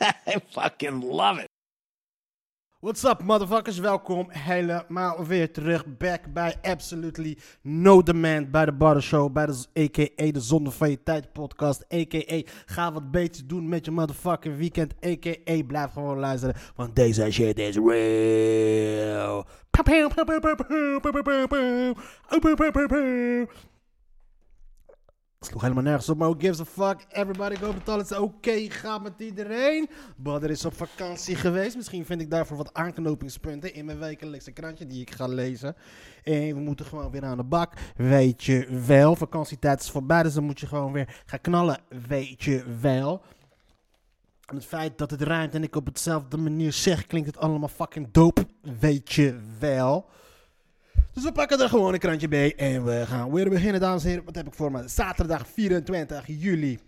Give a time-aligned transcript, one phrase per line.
[0.00, 1.46] I fucking love it.
[2.80, 3.78] What's up, motherfuckers?
[3.78, 5.96] Welkom helemaal weer terug.
[5.98, 8.50] Back bij Absolutely No Demand.
[8.50, 9.32] Bij de Barre Show.
[9.32, 10.30] Bij de a.k.a.
[10.30, 11.84] de Zonde van Tijd podcast.
[11.94, 12.42] A.k.a.
[12.66, 14.94] ga wat beter doen met je motherfucking weekend.
[15.06, 15.62] A.k.a.
[15.66, 16.56] blijf gewoon luisteren.
[16.74, 19.46] Want deze shit is real.
[25.40, 27.06] Sloeg helemaal nergens op, maar who gives a fuck?
[27.08, 29.88] Everybody, ik hoop dat alles oké gaat met iedereen.
[30.16, 31.76] Badder is op vakantie geweest.
[31.76, 35.76] Misschien vind ik daarvoor wat aanknopingspunten in mijn wekelijkse krantje die ik ga lezen.
[36.22, 37.72] En we moeten gewoon weer aan de bak.
[37.96, 41.78] Weet je wel, vakantietijd is voorbij, dus dan moet je gewoon weer gaan knallen.
[42.08, 43.22] Weet je wel.
[44.46, 47.68] En het feit dat het ruimt en ik op hetzelfde manier zeg, klinkt het allemaal
[47.68, 48.46] fucking dope.
[48.80, 50.08] Weet je wel.
[51.16, 54.08] Dus we pakken er gewoon een krantje bij en we gaan weer beginnen, dames en
[54.08, 54.24] heren.
[54.24, 54.88] Wat heb ik voor me?
[54.88, 56.78] Zaterdag 24 juli.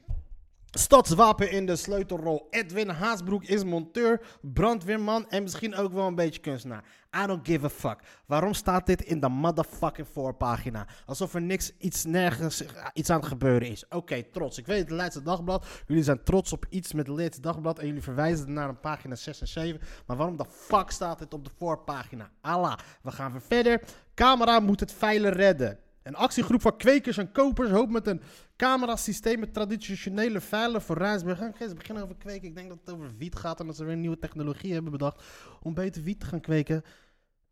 [0.71, 2.47] Stadswapen in de sleutelrol.
[2.51, 6.85] Edwin Haasbroek is monteur, brandweerman en misschien ook wel een beetje kunstenaar.
[7.23, 7.99] I don't give a fuck.
[8.27, 10.87] Waarom staat dit in de motherfucking voorpagina?
[11.07, 13.89] Alsof er niks, iets nergens, iets aan het gebeuren is.
[13.89, 14.59] Oké, trots.
[14.59, 15.67] Ik weet het, Leidse Dagblad.
[15.87, 19.41] Jullie zijn trots op iets met Leidse Dagblad en jullie verwijzen naar een pagina 6
[19.41, 19.81] en 7.
[20.07, 22.31] Maar waarom de fuck staat dit op de voorpagina?
[22.41, 23.83] Allah, we gaan weer verder.
[24.15, 25.79] Camera moet het veilen redden.
[26.09, 28.21] Een actiegroep van kwekers en kopers hoopt met een
[28.57, 31.39] camerasysteem met traditionele veilen voor Rijnsburg.
[31.59, 32.49] Ze beginnen over kweken.
[32.49, 35.23] Ik denk dat het over wiet gaat en dat ze weer nieuwe technologie hebben bedacht
[35.63, 36.83] om beter wiet te gaan kweken.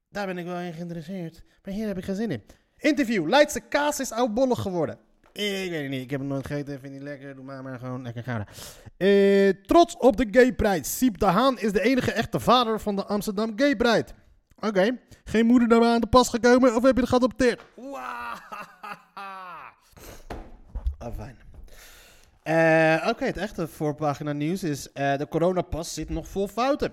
[0.09, 1.43] Daar ben ik wel in geïnteresseerd.
[1.65, 2.43] Maar hier heb ik geen zin in.
[2.77, 3.29] Interview.
[3.29, 4.99] Leidse kaas is oudbollig geworden.
[5.33, 6.03] Ik weet het niet.
[6.03, 6.81] Ik heb het nooit gegeten.
[6.81, 7.34] Vind niet lekker.
[7.34, 8.44] Doe maar maar gewoon lekker gaan.
[8.97, 10.84] Eh, trots op de Gay Pride.
[10.84, 14.06] Siep de Haan is de enige echte vader van de Amsterdam Gay Pride.
[14.61, 14.99] Oké.
[15.25, 17.65] Geen moeder daarbij aan de pas gekomen of heb je het geadopteerd?
[17.93, 18.37] Ah,
[21.12, 21.37] fijn.
[22.43, 24.93] Eh, Oké, het echte voorpagina nieuws is...
[24.93, 26.93] eh, de coronapas zit nog vol fouten.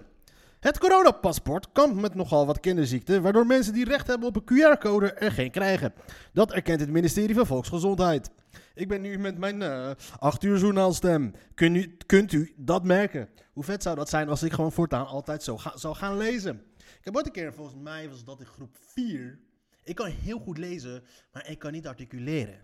[0.59, 3.21] Het coronapaspoort kampt met nogal wat kinderziekten...
[3.21, 4.43] waardoor mensen die recht hebben op een
[4.77, 5.93] QR-code er geen krijgen.
[6.33, 8.29] Dat erkent het ministerie van Volksgezondheid.
[8.73, 11.33] Ik ben nu met mijn eh 8 uur journaalstem.
[11.53, 13.29] Kun u, kunt u dat merken?
[13.53, 16.61] Hoe vet zou dat zijn als ik gewoon voortaan altijd zo zou gaan lezen?
[16.77, 19.39] Ik heb ooit een keer, volgens mij was dat in groep 4...
[19.83, 22.59] Ik kan heel goed lezen, maar ik kan niet articuleren.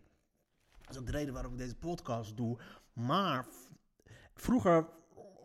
[0.89, 2.57] Dat is ook de reden waarom ik deze podcast doe.
[2.93, 3.47] Maar
[4.33, 4.87] vroeger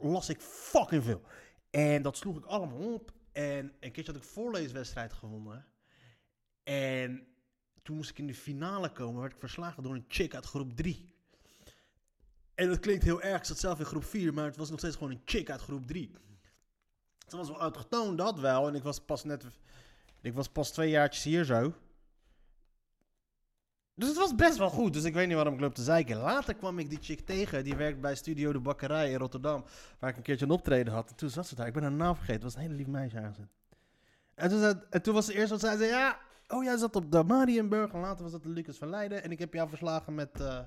[0.00, 1.22] las ik fucking veel.
[1.70, 3.12] En dat sloeg ik allemaal op.
[3.32, 5.66] En een keertje had ik voorleeswedstrijd gewonnen.
[6.62, 7.26] En
[7.82, 10.76] toen moest ik in de finale komen, werd ik verslagen door een chick uit groep
[10.76, 11.14] 3.
[12.54, 14.78] En dat klinkt heel erg, ik zat zelf in groep 4, maar het was nog
[14.78, 16.10] steeds gewoon een chick uit groep 3.
[17.28, 18.68] Ze was wel uitgetoond, dat wel.
[18.68, 19.44] En ik was pas net,
[20.20, 21.74] ik was pas twee jaartjes hier zo.
[23.94, 24.92] Dus het was best wel goed.
[24.92, 26.16] Dus ik weet niet waarom ik loop te zeiken.
[26.16, 27.64] Later kwam ik die chick tegen.
[27.64, 29.64] Die werkt bij Studio de Bakkerij in Rotterdam.
[29.98, 31.10] Waar ik een keertje een optreden had.
[31.10, 31.66] En toen zat ze daar.
[31.66, 32.42] Ik ben haar naam vergeten.
[32.42, 33.48] Het was een hele lief meisje aangezet.
[34.34, 35.84] En toen, en toen was ze eerst wat zei ze.
[35.84, 36.18] Ja,
[36.48, 37.92] oh jij zat op de Marienburg.
[37.92, 39.22] En later was dat de Lucas van Leiden.
[39.22, 40.58] En ik heb jou verslagen met, eh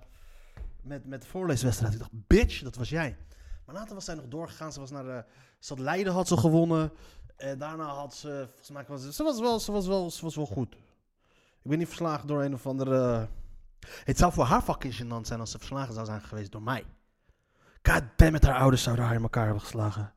[0.81, 1.93] met, met voorleeswedstrijd.
[1.93, 3.17] Ik dacht, bitch, dat was jij.
[3.65, 4.73] Maar later was zij nog doorgegaan.
[4.73, 5.25] Ze was naar
[5.59, 6.91] had Leiden had ze gewonnen.
[7.35, 8.45] En daarna had ze...
[8.47, 9.13] Volgens mij was ze...
[9.13, 10.75] Ze was wel, ze was wel, ze was wel goed.
[11.67, 13.27] Ik ben niet verslagen door een of andere...
[14.03, 16.83] Het zou voor haar fucking gênant zijn als ze verslagen zou zijn geweest door mij.
[17.81, 20.13] God it, haar ouders zouden haar in elkaar hebben geslagen.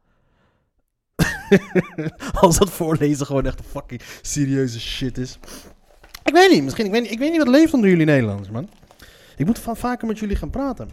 [2.40, 5.38] als dat voorlezen gewoon echt een fucking serieuze shit is.
[6.24, 8.50] Ik weet niet, misschien, ik weet niet, ik weet niet wat leeft onder jullie Nederlanders,
[8.50, 8.70] man.
[9.36, 10.90] Ik moet van vaker met jullie gaan praten.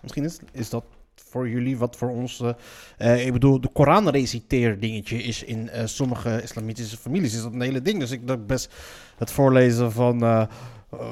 [0.00, 0.84] Misschien is, is dat
[1.30, 2.40] voor jullie wat voor ons...
[2.40, 2.52] eh,
[2.98, 7.60] eh, ik bedoel, de Koran-reciteer dingetje is in eh, sommige islamitische families is dat een
[7.60, 7.98] hele ding.
[7.98, 8.74] Dus ik dacht best
[9.16, 10.22] het voorlezen van...
[10.22, 10.46] eh,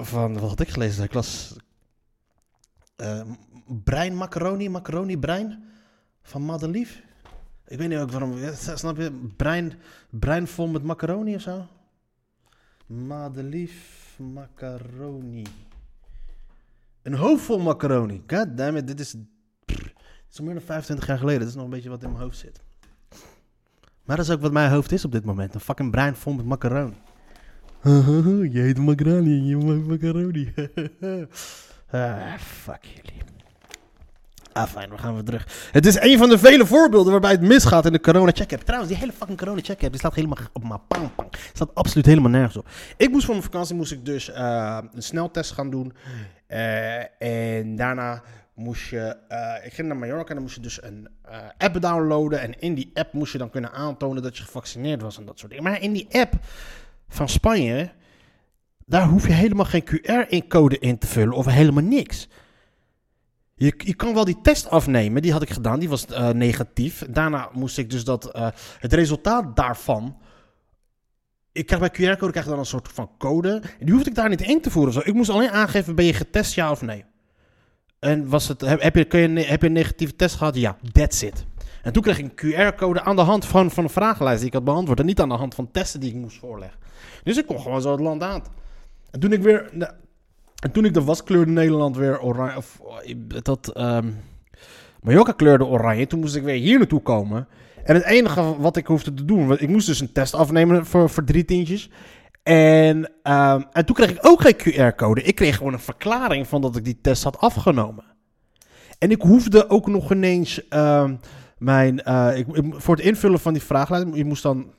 [0.02, 1.04] van wat had ik gelezen?
[1.04, 1.56] Ik las...
[3.84, 5.64] brein macaroni, macaroni brein
[6.22, 7.02] van Madelief.
[7.66, 8.34] Ik weet niet ook waarom...
[8.74, 9.30] Snap je?
[9.36, 9.72] Brein,
[10.10, 11.66] brein vol met macaroni of zo?
[12.86, 15.46] Madelief macaroni.
[17.02, 18.22] Een hoofd vol macaroni.
[18.26, 19.14] God damn it, dit is...
[20.30, 21.40] is al meer dan 25 jaar geleden.
[21.40, 22.60] Dat is nog een beetje wat in mijn hoofd zit.
[24.04, 25.54] Maar dat is ook wat mijn hoofd is op dit moment.
[25.54, 26.96] Een fucking brein vol met macaroni.
[28.52, 30.52] je heet macaroni, je maakt macaroni.
[31.90, 33.28] ah, fuck jullie.
[34.58, 35.68] Ah, fijn, we gaan weer terug.
[35.72, 38.62] Het is een van de vele voorbeelden waarbij het misgaat in de corona-check-app.
[38.62, 41.28] Trouwens, die hele fucking corona-check-app, die staat helemaal op mijn pang, pang.
[41.52, 42.68] staat absoluut helemaal nergens op.
[42.96, 45.92] Ik moest voor mijn vakantie moest ik dus eh, een sneltest gaan doen.
[46.46, 47.22] Eh,
[47.58, 48.22] en daarna
[48.58, 49.16] moest je...
[49.28, 52.40] eh, ik ging naar Mallorca en dan moest je dus een eh, app downloaden.
[52.40, 55.38] En in die app moest je dan kunnen aantonen dat je gevaccineerd was en dat
[55.38, 55.66] soort dingen.
[55.66, 56.34] Maar in die app
[57.08, 57.90] van Spanje,
[58.86, 62.28] daar hoef je helemaal geen QR-code in te vullen of helemaal niks.
[63.54, 67.04] Je, kan wel die test afnemen, die had ik gedaan, die was eh, negatief.
[67.10, 70.16] Daarna moest ik dus dat, het resultaat daarvan.
[71.52, 73.62] Ik krijg bij QR-code krijg dan een soort van code.
[73.80, 74.92] Die hoefde ik daar niet in te voeren.
[74.92, 75.00] Zo.
[75.04, 77.04] Ik moest alleen aangeven, ben je getest, ja of nee?
[77.98, 80.56] En was het, heb, je, kun je, heb je een negatieve test gehad?
[80.56, 81.46] Ja, that's it.
[81.82, 84.54] En toen kreeg ik een QR-code aan de hand van, van een vragenlijst die ik
[84.54, 85.00] had beantwoord.
[85.00, 86.78] En niet aan de hand van testen die ik moest voorleggen.
[87.22, 88.42] Dus ik kon gewoon zo het land aan.
[89.10, 89.68] En toen ik weer...
[89.72, 89.92] nou,
[90.62, 92.56] en toen ik de was, kleurde Nederland weer oranje.
[92.56, 93.72] Of eh, dat.
[93.72, 94.10] ehm
[95.02, 96.06] Mallorca kleurde oranje.
[96.06, 97.48] Toen moest ik weer hier naartoe komen.
[97.84, 99.58] En het enige wat ik hoefde te doen.
[99.58, 101.90] Ik moest dus een test afnemen voor, voor drie tientjes.
[102.48, 105.22] En, ehm, en toen kreeg ik ook geen QR-code.
[105.22, 108.04] Ik kreeg gewoon een verklaring van dat ik die test had afgenomen.
[108.98, 111.16] En ik hoefde ook nog ineens ehm,
[111.58, 112.02] mijn.
[112.02, 114.16] eh, ik, voor het invullen van die vragenlijst.
[114.16, 114.72] Je moest dan.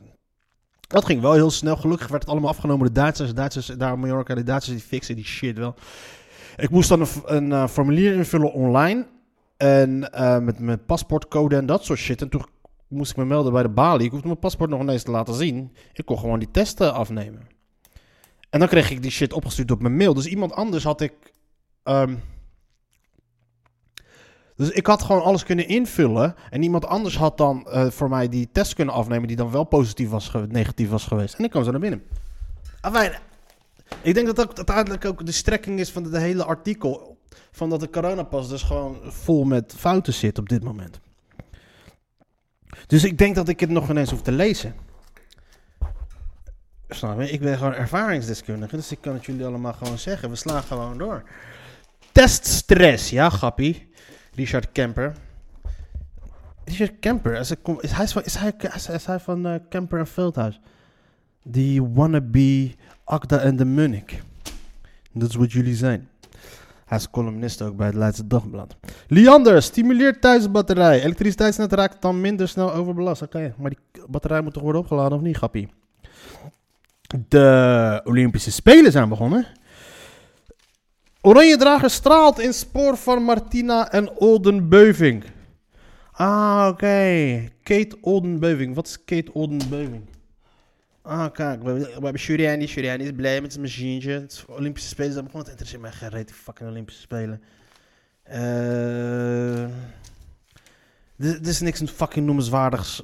[0.87, 1.75] Dat ging wel heel snel.
[1.75, 3.29] Gelukkig werd het allemaal afgenomen de Duitsers.
[3.29, 5.75] De Duitsers daar Mallorca, de Duitsers die fixen die shit wel.
[6.57, 9.05] Ik moest dan een eh, formulier invullen online.
[9.57, 12.21] En eh, met mijn paspoortcode en dat soort shit.
[12.21, 12.45] En toen
[12.87, 14.05] moest ik me melden bij de balie.
[14.05, 15.73] Ik hoefde mijn paspoort nog ineens te laten zien.
[15.93, 17.57] Ik kon gewoon die testen afnemen.
[18.49, 20.13] En dan kreeg ik die shit opgestuurd op mijn mail.
[20.13, 21.13] Dus iemand anders had ik.
[21.83, 22.15] ehm,
[24.55, 26.35] dus ik had gewoon alles kunnen invullen.
[26.49, 29.27] En iemand anders had dan eh, voor mij die test kunnen afnemen.
[29.27, 31.33] Die dan wel positief was, negatief was geweest.
[31.33, 32.03] En ik kwam zo naar binnen.
[34.01, 37.17] Ik denk dat dat uiteindelijk ook de strekking is van het hele artikel.
[37.51, 40.99] Van dat de coronapas dus gewoon vol met fouten zit op dit moment.
[42.87, 44.75] Dus ik denk dat ik het nog ineens hoef te lezen.
[47.17, 50.29] Ik ben gewoon ervaringsdeskundige, dus ik kan het jullie allemaal gewoon zeggen.
[50.29, 51.23] We slaan gewoon door.
[52.11, 53.91] Teststress, ja, grappie.
[54.35, 55.13] Richard Kemper.
[56.65, 58.33] Richard Kemper, is, hij, hij, is,
[58.87, 60.59] hij, is, hij- van eh, Kemper en Veldhuis?
[61.43, 62.71] Die wannabe
[63.03, 64.21] Akda en de Munnik.
[65.13, 66.09] Dat is wat jullie zijn.
[66.85, 68.75] Hij is columnist ook bij het Leidse Dagblad.
[69.07, 71.01] Liander, stimuleert thuisbatterij.
[71.03, 73.21] Elektriciteitsnet raakt dan minder snel overbelast.
[73.21, 75.69] Oké, maar die batterij moet toch worden opgeladen of niet, grappie?
[77.17, 79.45] De Olympische Spelen zijn begonnen.
[81.21, 85.23] Oranje drager straalt in spoor van Martina en Oldenbeuving.
[86.11, 87.43] Ah, oké.
[87.63, 88.75] Kate Oldenbeuving.
[88.75, 90.03] Wat is Kate Oldenbeuving?
[91.01, 92.67] Ah, kijk, we, we hebben Shuriani.
[92.67, 94.11] Shuriani is blij met zijn machientje.
[94.11, 95.51] Het is Olympische Spelen zijn begonnen.
[95.51, 97.41] Het interesseert mij geen reet, fucking Olympische Spelen.
[98.23, 99.65] Eh,
[101.15, 103.03] dit is niks fucking noemenswaardigs.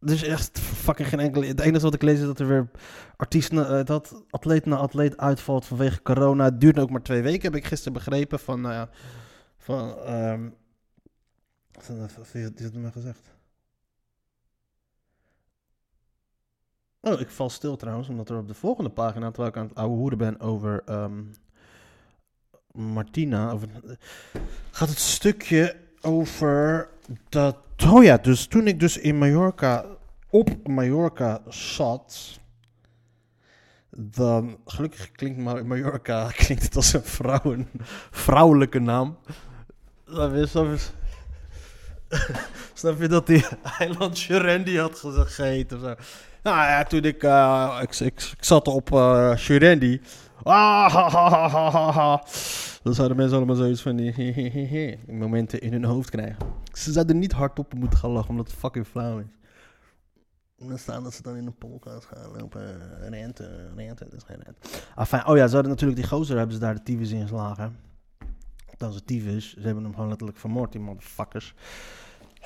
[0.00, 1.46] Is echt fucking geen enkele...
[1.46, 2.70] Het enige wat ik lees is dat er weer
[3.16, 6.44] artiest eh, dat atleet na atleet uitvalt vanwege corona.
[6.44, 8.60] Het duurt ook maar twee weken, heb ik gisteren begrepen van...
[8.60, 8.88] nou
[9.56, 9.98] van...
[9.98, 10.48] ehm
[11.72, 13.30] wat heeft het me gezegd?
[17.00, 19.76] Oh, ik val stil trouwens, omdat er op de volgende pagina, terwijl ik aan het
[19.76, 21.22] ouwe hoeren ben over ehm,
[22.72, 23.68] Martina, over,
[24.70, 26.88] gaat het stukje over
[27.28, 27.56] dat...
[27.86, 29.84] Oh ja, dus toen ik dus in Mallorca,
[30.30, 32.38] op Mallorca zat,
[33.90, 37.68] dan, gelukkig klinkt Ma- Mallorca, klinkt het als een vrouwen,
[38.10, 39.18] vrouwelijke naam.
[40.70, 40.76] Je,
[42.74, 43.44] snap je, dat die
[43.78, 45.80] eilandje Randy had ge- gegeten?
[46.42, 50.00] Nou ja, toen ik, eh, ik, ik, ik zat op uh.
[50.42, 52.24] Ah, ha, ha, ha, ha.
[52.82, 56.36] Dan zouden mensen allemaal zoiets van die momenten in hun hoofd krijgen.
[56.72, 59.38] Ze zouden niet hardop moeten gaan lachen, omdat het fucking flauw is.
[60.58, 62.80] En dan staan dat ze dan in een podcast gaan lopen.
[63.08, 65.28] Rente, rente, dat is geen rente.
[65.30, 67.76] Oh ja, ze hadden natuurlijk die gozer, hebben ze daar de tyfus in geslagen.
[68.76, 69.52] Dat is tyfus.
[69.52, 71.54] Ze hebben hem gewoon letterlijk vermoord, die motherfuckers.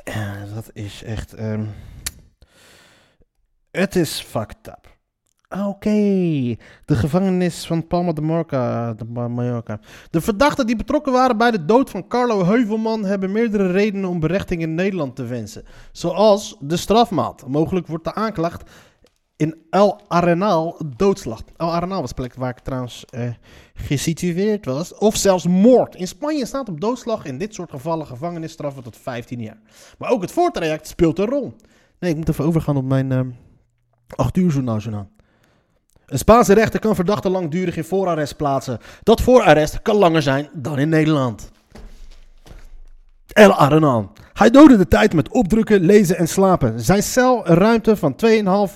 [0.04, 1.34] En dat is echt...
[1.34, 1.66] ehm,
[3.70, 4.96] het is fucked up.
[5.58, 5.90] Oké,
[6.84, 9.80] de gevangenis van Palma de Mallorca, de Ma- Mallorca.
[10.10, 14.20] De verdachten die betrokken waren bij de dood van Carlo Heuvelman hebben meerdere redenen om
[14.20, 15.64] berechting in Nederland te wensen.
[15.92, 17.46] Zoals de strafmaat.
[17.46, 18.70] Mogelijk wordt de aanklacht
[19.36, 21.40] in El Arenal doodslag.
[21.56, 23.28] El Arenal was de plek waar ik trouwens eh,
[23.74, 24.94] gesitueerd was.
[24.94, 25.94] Of zelfs moord.
[25.94, 29.60] In Spanje staat op doodslag in dit soort gevallen gevangenisstraffen tot 15 jaar.
[29.98, 31.54] Maar ook het voortraject speelt een rol.
[31.98, 33.30] Nee, ik moet even overgaan op mijn ehm
[34.16, 35.08] 8 uur journaal.
[36.06, 38.78] Een Spaanse rechter kan verdachten langdurig in voorarrest plaatsen.
[39.02, 41.50] Dat voorarrest kan langer zijn dan in Nederland.
[43.32, 44.12] El Arenan.
[44.32, 46.80] Hij doodde de tijd met opdrukken, lezen en slapen.
[46.80, 48.16] Zijn cel, een ruimte van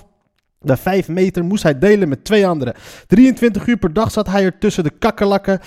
[0.00, 0.06] 2,5
[0.60, 2.74] bij 5 meter, moest hij delen met twee anderen.
[3.06, 5.60] 23 uur per dag zat hij er tussen de kakkerlakken.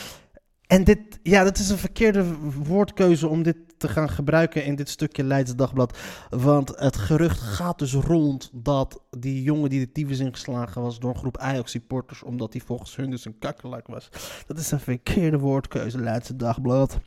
[0.71, 4.89] En dit, ja, dat is een verkeerde woordkeuze om dit te gaan gebruiken in dit
[4.89, 5.97] stukje Leids Dagblad.
[6.29, 11.09] Want het gerucht gaat dus rond dat die jongen die de tyfus ingeslagen was door
[11.09, 14.09] een groep Ajax-supporters, omdat hij volgens hun dus een kakkerlak was.
[14.47, 16.99] Dat is een verkeerde woordkeuze, Leidse Dagblad.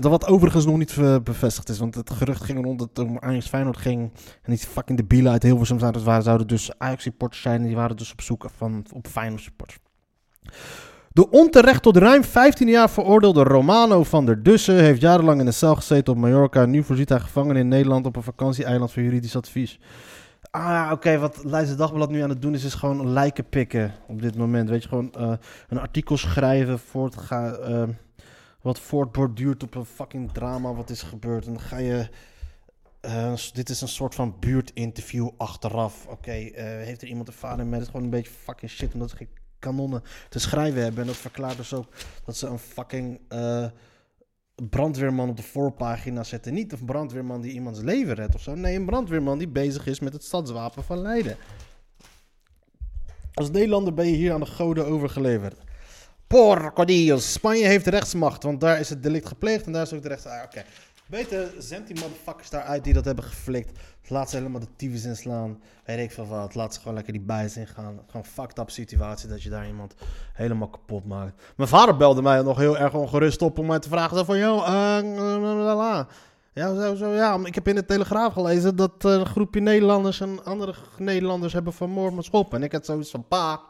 [0.00, 1.78] Wat overigens nog niet bevestigd is.
[1.78, 4.12] Want het gerucht ging rond dat om Ajax Feyenoord ging.
[4.42, 7.62] En die fucking debielen uit Hilversum zouden, zouden dus Ajax supporters zijn.
[7.62, 9.78] Die waren dus op zoek van, op Feyenoord supporters.
[11.12, 15.52] De onterecht tot ruim 15 jaar veroordeelde Romano van der Dussen heeft jarenlang in de
[15.52, 16.64] cel gezeten op Mallorca.
[16.64, 19.80] Nu voorziet hij gevangen in Nederland op een vakantieeiland voor juridisch advies.
[20.50, 24.22] Ah, oké, wat Leidse Dagblad nu aan het doen is, is gewoon lijken pikken op
[24.22, 24.68] dit moment.
[24.68, 25.32] Weet je, gewoon uh,
[25.68, 27.56] een artikel schrijven, voortgaan...
[27.70, 27.82] Uh,
[28.60, 31.46] wat voortborduurt op een fucking drama wat is gebeurd.
[31.46, 32.08] En dan ga je...
[33.02, 36.04] Uh, dit is een soort van buurtinterview achteraf.
[36.04, 36.52] Oké, okay,
[36.84, 37.78] heeft er iemand ervaring met?
[37.78, 41.00] Het is gewoon een beetje fucking shit omdat ze geen kanonnen te schrijven hebben.
[41.00, 41.86] En dat verklaart dus ook
[42.24, 43.66] dat ze een fucking uh,
[44.70, 46.54] brandweerman op de voorpagina zetten.
[46.54, 48.54] Niet een brandweerman die iemands leven redt of zo.
[48.54, 51.36] Nee, een brandweerman die bezig is met het stadswapen van Leiden.
[53.34, 55.56] Als Nederlander ben je hier aan de goden overgeleverd.
[56.26, 57.32] Porcodillos.
[57.32, 60.26] Spanje heeft rechtsmacht, want daar is het delict gepleegd en daar is ook de rechts...
[60.26, 60.64] Ah, oké.
[61.08, 63.78] Beter zend die motherfuckers daaruit die dat hebben geflikt.
[64.08, 65.62] Laat ze helemaal de tyfus inslaan.
[65.84, 66.54] Weet ik veel wat.
[66.54, 68.00] Laat ze gewoon lekker die bijs ingaan.
[68.06, 69.94] Gewoon fucked up situatie dat je daar iemand
[70.32, 71.42] helemaal kapot maakt.
[71.56, 74.26] Mijn vader belde mij nog heel erg ongerust op om mij te vragen.
[74.26, 76.00] van, joh, uh,
[76.52, 80.44] ja, zo, zo, ja, ik heb in de Telegraaf gelezen dat een groepje Nederlanders en
[80.44, 82.54] andere Nederlanders hebben vermoord met schop.
[82.54, 83.60] En ik had zoiets van, pa,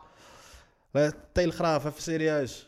[1.33, 2.68] Telegraaf, even serieus.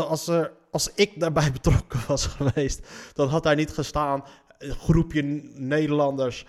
[0.00, 4.24] Als, er, als ik daarbij betrokken was geweest, dan had daar niet gestaan.
[4.58, 5.22] Een groepje
[5.54, 6.46] Nederlanders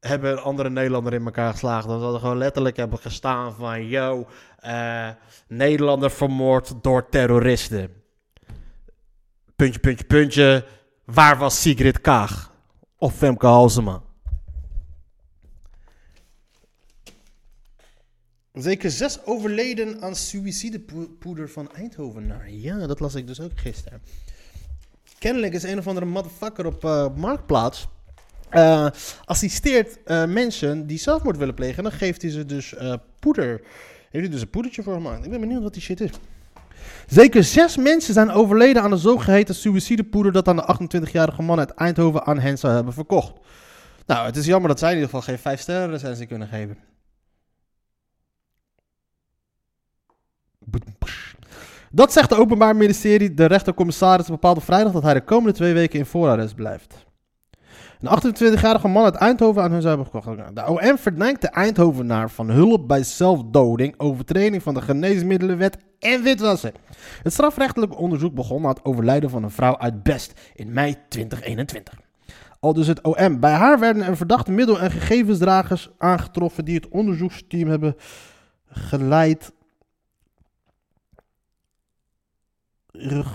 [0.00, 1.88] hebben een andere Nederlander in elkaar geslagen.
[1.88, 3.86] Dan hadden gewoon letterlijk hebben gestaan van...
[3.86, 4.26] Yo,
[4.66, 5.08] uh,
[5.48, 7.90] Nederlander vermoord door terroristen.
[9.56, 10.64] Puntje, puntje, puntje.
[11.04, 12.52] Waar was Sigrid Kaag?
[12.98, 14.02] Of Femke Halsema?
[18.58, 22.26] Zeker zes overleden aan suïcidepoeder van Eindhoven.
[22.26, 24.02] Nou ja, dat las ik dus ook gisteren.
[25.18, 27.88] Kennelijk is een of andere motherfucker op uh, Marktplaats.
[28.52, 28.86] Uh,
[29.24, 31.76] assisteert uh, mensen die zelfmoord willen plegen.
[31.76, 32.74] En dan geeft hij ze dus
[33.18, 33.60] poeder.
[34.10, 35.24] Heeft hij dus een poedertje voor gemaakt.
[35.24, 36.10] Ik ben benieuwd wat die shit is.
[37.06, 41.70] Zeker zes mensen zijn overleden aan de zogeheten suïcidepoeder dat aan de 28-jarige man uit
[41.70, 43.32] Eindhoven aan hen zou hebben verkocht.
[44.06, 46.87] Nou, het is jammer dat zij in ieder geval geen 5 sterren recensie kunnen geven.
[51.90, 53.34] Dat zegt het Openbaar Ministerie.
[53.34, 57.06] De rechtercommissaris bepaalde vrijdag dat hij de komende twee weken in voorarrest blijft.
[58.00, 60.54] Een 28-jarige man uit Eindhoven aan hun hebben gekocht.
[60.54, 66.72] De OM verdenkt de Eindhovenaar van hulp bij zelfdoding, overtreding van de geneesmiddelenwet en witwassen.
[67.22, 71.94] Het strafrechtelijk onderzoek begon na het overlijden van een vrouw uit Best in mei 2021.
[72.60, 73.40] Al dus het OM.
[73.40, 77.96] Bij haar werden een verdachte middel- en gegevensdragers aangetroffen die het onderzoeksteam hebben
[78.68, 79.52] geleid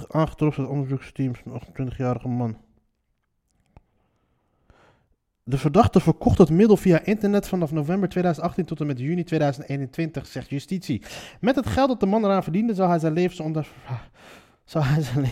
[0.08, 2.58] aangetroffen het onderzoeksteam van een 28-jarige man.
[5.46, 10.28] De verdachte verkocht het middel via internet vanaf november 2018 tot en met juni 2021,
[10.28, 11.02] zegt justitie.
[11.40, 13.76] Met het geld dat de man eraan verdiende, zou hij zijn levensonderhoud,
[14.72, 15.28] hij zijn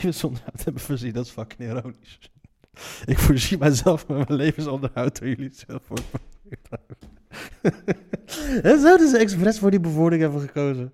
[0.64, 1.14] hebben voorzien.
[1.14, 2.20] Dat is fucking ironisch.
[3.06, 6.00] Ik voorzie mijzelf met mijn levensonderhoud door jullie zelf voor.
[8.72, 10.94] en zouden ze expres voor die bevordering hebben gekozen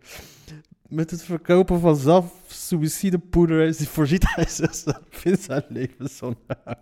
[0.89, 5.01] met het verkopen van zelf suïcidepoeder voorziet hij zichzelf
[5.39, 6.77] zijn levensonderhoud.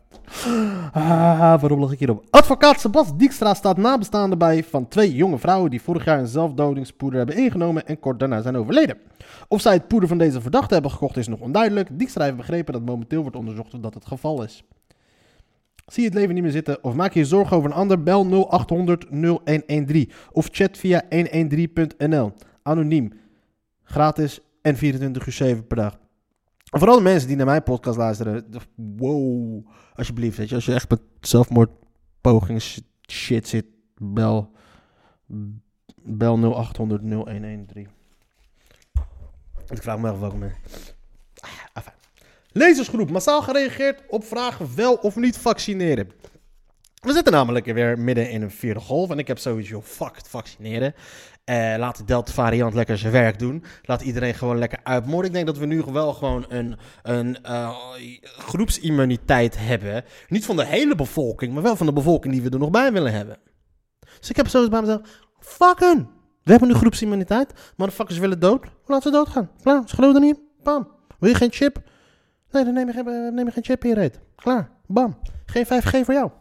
[0.91, 2.25] Ah, waarom lag ik hierop?
[2.29, 7.17] Advocaat Sebas Dijkstra staat nabestaande bij van twee jonge vrouwen die vorig jaar een zelfdodingspoeder
[7.17, 8.97] hebben ingenomen en kort daarna zijn overleden.
[9.47, 11.99] Of zij het poeder van deze verdachte hebben gekocht is nog onduidelijk.
[11.99, 14.63] Dijkstra heeft begrepen dat momenteel wordt onderzocht of dat het geval is.
[15.85, 18.03] Zie je het leven niet meer zitten of maak je je zorgen over een ander?
[18.03, 22.31] Bel 0800 0113 of chat via 113.nl.
[22.63, 23.11] Anoniem.
[23.85, 25.97] Gratis en 24 uur 7 per dag.
[26.69, 28.45] vooral de mensen die naar mijn podcast luisteren.
[28.75, 30.53] Wow, alsjeblieft.
[30.53, 32.61] Als je echt met zelfmoordpogingen
[33.11, 33.65] shit zit,
[33.97, 34.51] bel,
[36.03, 37.87] bel 0800 0113.
[39.69, 40.61] Ik vraag me af welkom mensen.
[41.73, 41.83] Ah,
[42.51, 46.11] Lezersgroep, massaal gereageerd op vragen wel of niet vaccineren.
[47.05, 49.09] We zitten namelijk weer midden in een vierde golf.
[49.09, 50.93] En ik heb sowieso fuck het vaccineren.
[51.43, 53.63] Eh, laat de Delta-variant lekker zijn werk doen.
[53.83, 55.25] Laat iedereen gewoon lekker uitmoorden.
[55.25, 57.75] Ik denk dat we nu wel gewoon een, een eh,
[58.23, 60.03] groepsimmuniteit hebben.
[60.27, 62.91] Niet van de hele bevolking, maar wel van de bevolking die we er nog bij
[62.91, 63.37] willen hebben.
[64.19, 65.01] Dus ik heb sowieso bij mezelf:
[65.39, 66.07] fuck hun.
[66.43, 67.53] We hebben nu groepsimmuniteit.
[67.77, 68.65] Motherfuckers willen dood.
[68.85, 69.49] Laten ze doodgaan.
[69.61, 69.81] Klaar.
[69.85, 70.39] Ze geloven er niet.
[70.63, 70.87] Bam.
[71.19, 71.81] Wil je geen chip?
[72.51, 74.11] Nee, dan neem je geen, eh, chip in je.
[74.35, 74.69] Klaar.
[74.87, 75.17] Bam.
[75.45, 76.31] Geen 5G voor jou.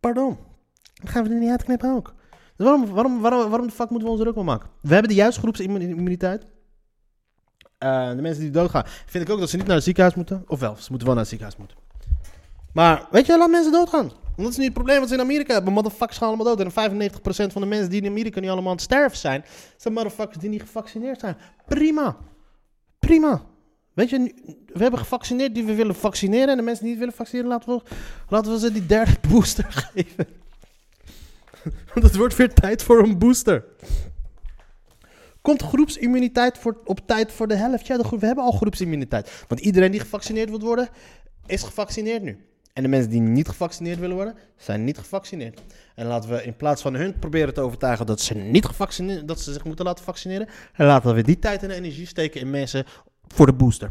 [0.00, 0.38] Pardon.
[0.94, 2.14] Dan gaan we er niet uitknippen ook.
[2.56, 4.68] Dus waarom, waarom, waarom, waarom de fuck moeten we ons ook wel maken?
[4.80, 6.46] We hebben de juiste groepsimmuniteit.
[7.78, 10.44] Eh, de mensen die doodgaan, vind ik ook dat ze niet naar het ziekenhuis moeten.
[10.46, 11.76] Ofwel, ze moeten wel naar het ziekenhuis moeten.
[12.72, 14.06] Maar weet je, laat mensen doodgaan.
[14.08, 15.72] Want dat is niet het probleem wat ze in Amerika hebben.
[15.72, 16.60] Motherfuckers gaan allemaal dood.
[16.60, 19.44] En 95% van de mensen die in Amerika nu allemaal aan het sterven zijn,
[19.76, 21.36] zijn motherfuckers die niet gevaccineerd zijn.
[21.66, 22.16] Prima.
[22.98, 23.42] Prima.
[23.98, 24.34] Weet je,
[24.66, 26.48] we hebben gevaccineerd die we willen vaccineren.
[26.48, 27.82] En de mensen die niet willen vaccineren, laten we,
[28.28, 30.26] laten we ze die derde booster geven.
[31.94, 33.64] Want het wordt weer tijd voor een booster.
[35.40, 37.86] Komt groepsimmuniteit voor, op tijd voor de helft?
[37.86, 39.44] Ja, de, we hebben al groepsimmuniteit.
[39.48, 40.88] Want iedereen die gevaccineerd wil worden,
[41.46, 42.46] is gevaccineerd nu.
[42.72, 45.60] En de mensen die niet gevaccineerd willen worden, zijn niet gevaccineerd.
[45.94, 49.40] En laten we in plaats van hun proberen te overtuigen dat ze niet gevaccineerd, dat
[49.40, 52.84] ze zich moeten laten vaccineren, en laten we die tijd en energie steken in mensen
[53.28, 53.90] voor de booster.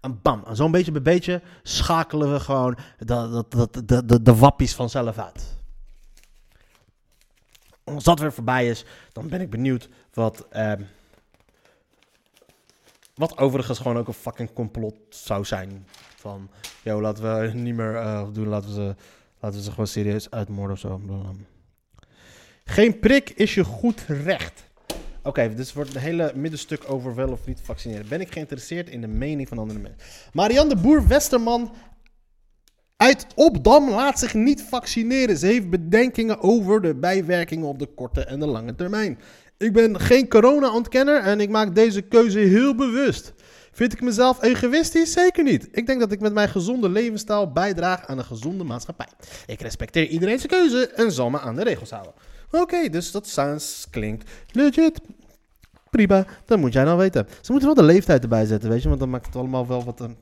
[0.00, 4.34] En bam, en zo'n beetje bij beetje schakelen we gewoon de, de, de, de, de
[4.34, 5.56] wappies vanzelf uit.
[7.84, 10.46] Als dat weer voorbij is, dan ben ik benieuwd wat.
[10.50, 10.82] ehm,
[13.14, 15.86] wat overigens gewoon ook een fucking complot zou zijn.
[16.16, 16.50] Van,
[16.82, 18.94] yo, laten we niet meer eh, doen, laten we, ze,
[19.40, 21.00] laten we ze gewoon serieus uitmoorden of zo.
[22.64, 24.70] Geen prik is je goed recht.
[25.22, 28.08] Oké, dus wordt het hele middenstuk over wel of niet vaccineren.
[28.08, 30.00] Ben ik geïnteresseerd in de mening van andere mensen?
[30.32, 31.72] Marianne de Boer Westerman
[32.96, 35.36] uit Opdam laat zich niet vaccineren.
[35.36, 39.18] Ze heeft bedenkingen over de bijwerkingen op de korte en de lange termijn.
[39.58, 43.32] Ik ben geen corona-ontkenner en ik maak deze keuze heel bewust.
[43.72, 45.12] Vind ik mezelf egoïstisch?
[45.12, 45.68] Zeker niet.
[45.72, 49.08] Ik denk dat ik met mijn gezonde levensstijl bijdraag aan een gezonde maatschappij.
[49.46, 52.12] Ik respecteer iedereen zijn keuze en zal me aan de regels houden.
[52.52, 55.00] Oké, dus dat sounds, klinkt legit.
[55.90, 57.26] Prima, dat moet jij nou weten.
[57.40, 59.84] Ze moeten wel de leeftijd erbij zetten, weet je, want dan maakt het allemaal wel
[59.84, 60.00] wat...
[60.00, 60.16] een.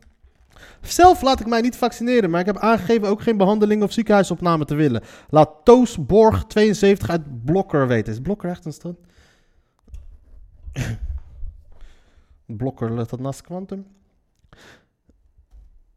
[0.81, 4.64] Zelf laat ik mij niet vaccineren, maar ik heb aangegeven ook geen behandeling of ziekenhuisopname
[4.64, 5.03] te willen.
[5.29, 8.12] Laat Toos Borg 72 uit Blokker weten.
[8.12, 8.97] Is Blokker echt een stad?
[12.47, 13.87] Blokker ligt dat naast Quantum.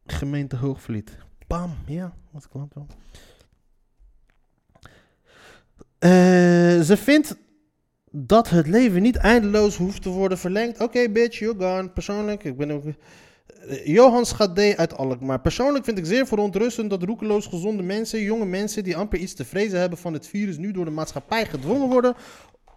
[0.06, 1.18] Gemeente Hoogvliet.
[1.48, 2.86] Bam, ja, wat Quantum.
[6.04, 6.10] Eh,
[6.82, 7.36] ze vindt
[8.12, 10.82] dat het leven niet eindeloos hoeft te worden verlengd.
[10.82, 11.90] Oké, bitch, you're gone.
[11.90, 12.84] Persoonlijk, ik ben ook...
[12.86, 15.42] Eh, Johan Schade uit Alkmaar.
[15.42, 19.46] Persoonlijk vind ik zeer verontrustend dat roekeloos gezonde mensen, jonge mensen die amper iets te
[19.46, 22.16] vrezen hebben van het virus, nu door de maatschappij gedwongen worden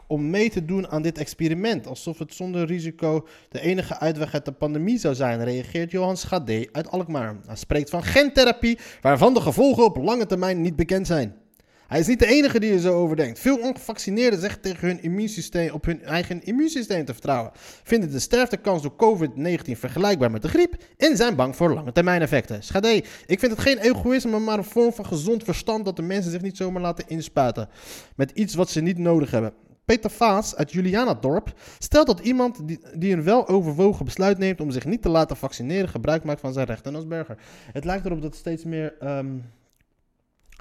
[0.07, 1.87] om mee te doen aan dit experiment.
[1.87, 6.69] Alsof het zonder risico de enige uitweg uit de pandemie zou zijn, reageert Johan Schade
[6.73, 7.37] uit Alkmaar.
[7.47, 11.45] Hij spreekt van gentherapie, waarvan de gevolgen op lange termijn niet bekend zijn.
[11.87, 13.39] Hij is niet de enige die er zo over denkt.
[13.39, 17.51] Veel ongevaccineerden zeggen tegen hun immuunsysteem op hun eigen immuunsysteem te vertrouwen,
[17.83, 22.23] vinden de sterftekans door COVID-19 vergelijkbaar met de griep en zijn bang voor lange termijn
[22.23, 22.63] effecten.
[22.63, 26.31] Schade, ik vind het geen egoïsme, maar een vorm van gezond verstand dat de mensen
[26.31, 27.69] zich niet zomaar laten inspuiten
[28.17, 29.53] met iets wat ze niet nodig hebben.
[29.85, 32.61] Peter Vaas uit Julianadorp stelt dat iemand
[32.95, 36.67] die, een weloverwogen besluit neemt om zich niet te laten vaccineren gebruik maakt van zijn
[36.67, 37.39] rechten als burger.
[37.73, 38.95] Het lijkt erop dat steeds meer.
[39.01, 39.27] ehm,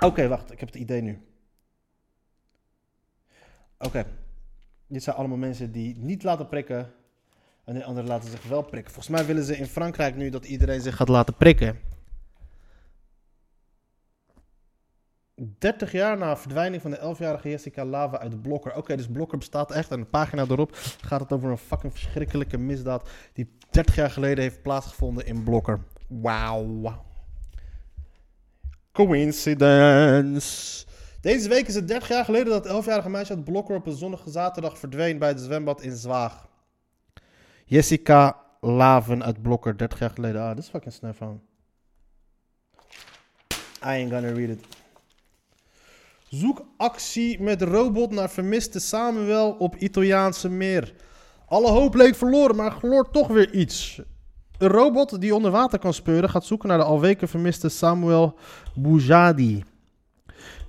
[0.03, 1.21] Oké, wacht, ik heb het idee nu.
[3.77, 4.05] Oké,
[4.88, 6.93] dit zijn allemaal mensen die niet laten prikken
[7.63, 8.93] en de anderen laten zich wel prikken.
[8.93, 11.79] Volgens mij willen ze in Frankrijk nu dat iedereen zich gaat laten prikken.
[15.36, 18.75] 30 jaar na verdwijning van de 11-jarige Jessica Lava uit Blokker.
[18.75, 19.91] Oké, dus Blokker bestaat echt.
[19.91, 24.43] En de pagina erop gaat het over een fucking verschrikkelijke misdaad die 30 jaar geleden
[24.43, 25.79] heeft plaatsgevonden in Blokker.
[26.08, 27.03] Wauw.
[28.95, 30.86] Coincidence.
[31.21, 33.97] Deze week is het 30 jaar geleden dat het 11-jarige meisje uit Blokker op een
[33.97, 36.47] zonnige zaterdag verdween bij het zwembad in Zwaag.
[37.65, 40.41] Jessica Laven uit Blokker, 30 jaar geleden.
[40.41, 41.41] Ah, dit is fucking snel van.
[43.81, 44.65] I ain't gonna read it.
[46.29, 50.93] Zoekactie met robot naar vermiste Samuel op Italiaanse meer.
[51.45, 54.01] Alle hoop leek verloren, maar gloort toch weer iets.
[54.57, 58.37] Een robot die onder water kan speuren gaat zoeken naar de al weken vermiste Samuel
[58.75, 59.63] Boujadi.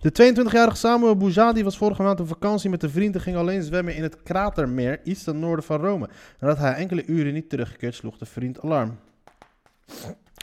[0.01, 3.63] De 22-jarige Samuel Boujadi was vorige maand op vakantie met een vriend en ging alleen
[3.63, 6.09] zwemmen in het kratermeer iets ten noorden van Rome.
[6.41, 8.99] Nadat hij enkele uren niet teruggekeerd, sloeg de vriend alarm.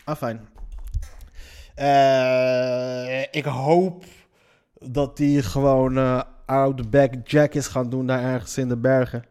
[0.03, 0.47] Ah, fijn.
[1.75, 4.03] Eh, ik hoop
[4.79, 6.21] dat die gewoon eh
[6.75, 9.23] the back jack is gaan doen daar ergens in de bergen.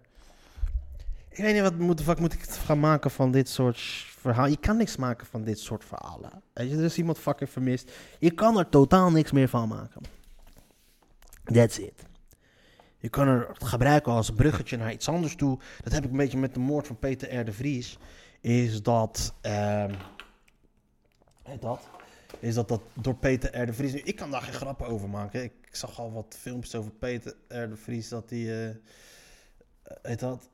[1.32, 3.80] Ik weet niet wat moet, moet ik gaan maken van dit soort
[4.18, 4.46] verhaal.
[4.46, 6.42] Je kan niks maken van dit soort verhalen.
[6.52, 7.92] Weet je, er is iemand fucking vermist.
[8.18, 10.02] Je kan er totaal niks meer van maken.
[11.44, 12.04] That's it.
[12.98, 15.58] Je kan er gebruiken als bruggetje naar iets anders toe.
[15.82, 17.52] Dat heb ik een beetje met de moord van Peter R.
[17.52, 17.98] Vries.
[18.40, 19.34] Is dat.
[21.42, 21.80] heet dat?
[22.38, 23.66] Is dat dat door Peter R.
[23.66, 23.94] de Vries.
[23.94, 25.42] Ik kan daar geen grappen over maken.
[25.42, 27.76] Ik, zag al wat filmpjes over Peter R.
[27.76, 28.08] Vries.
[28.08, 28.64] Dat die.
[28.64, 28.74] eh
[30.02, 30.50] heet dat?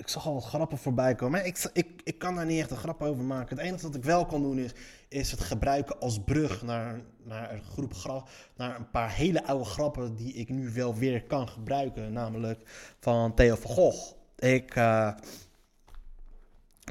[0.00, 1.46] Ik zag al grappen voorbij komen.
[1.46, 3.56] Ik, ik, ik kan daar niet echt een grap over maken.
[3.56, 4.72] Het enige wat ik wel kan doen is,
[5.08, 8.24] is het gebruiken als brug naar, naar een groep gra
[8.56, 12.12] naar een paar hele oude grappen die ik nu wel weer kan gebruiken.
[12.12, 12.60] Namelijk
[13.00, 14.12] van Theo van Gogh.
[14.38, 15.12] Ik eh,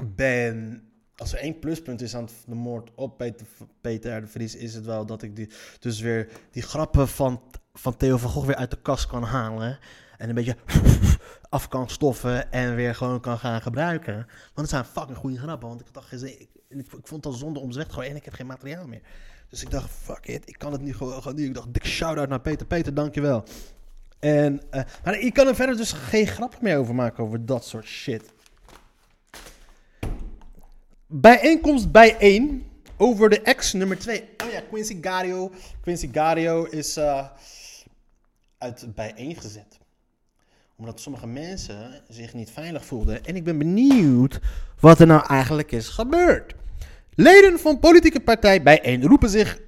[0.04, 0.84] ben.
[1.16, 3.46] Als er één pluspunt is aan de moord op Peter,
[3.80, 7.42] Peter de Vries, is het wel dat ik dus weer die grappen van,
[7.74, 9.78] van Theo van Gogh weer uit de kast kan halen.
[10.18, 10.56] En een beetje
[11.50, 14.14] af kan stoffen en weer gewoon kan gaan gebruiken.
[14.14, 15.68] Want het zijn fucking goede grappen.
[15.68, 18.24] Want ik dacht, ik, ik, ik vond het al zonde om te gooien en ik
[18.24, 19.02] heb geen materiaal meer.
[19.48, 21.38] Dus ik dacht, fuck it, ik kan het niet gewoon gaan.
[21.38, 22.66] Ik dacht, dik shout-out naar Peter.
[22.66, 23.44] Peter, dankjewel.
[24.18, 27.64] En, eh, maar ik kan er verder dus geen grappen meer over maken over dat
[27.64, 28.32] soort shit.
[31.06, 34.28] Bijeenkomst bijeen over de ex nummer 2.
[34.44, 35.52] Oh ja, Quincy Gario.
[35.80, 37.26] Quincy Gario is eh,
[38.58, 39.79] uit bijeen gezet
[40.80, 43.24] omdat sommige mensen zich niet veilig voelden.
[43.24, 44.40] En ik ben benieuwd
[44.80, 46.54] wat er nou eigenlijk is gebeurd.
[47.14, 49.60] Leden van politieke partij bijeen roepen zich,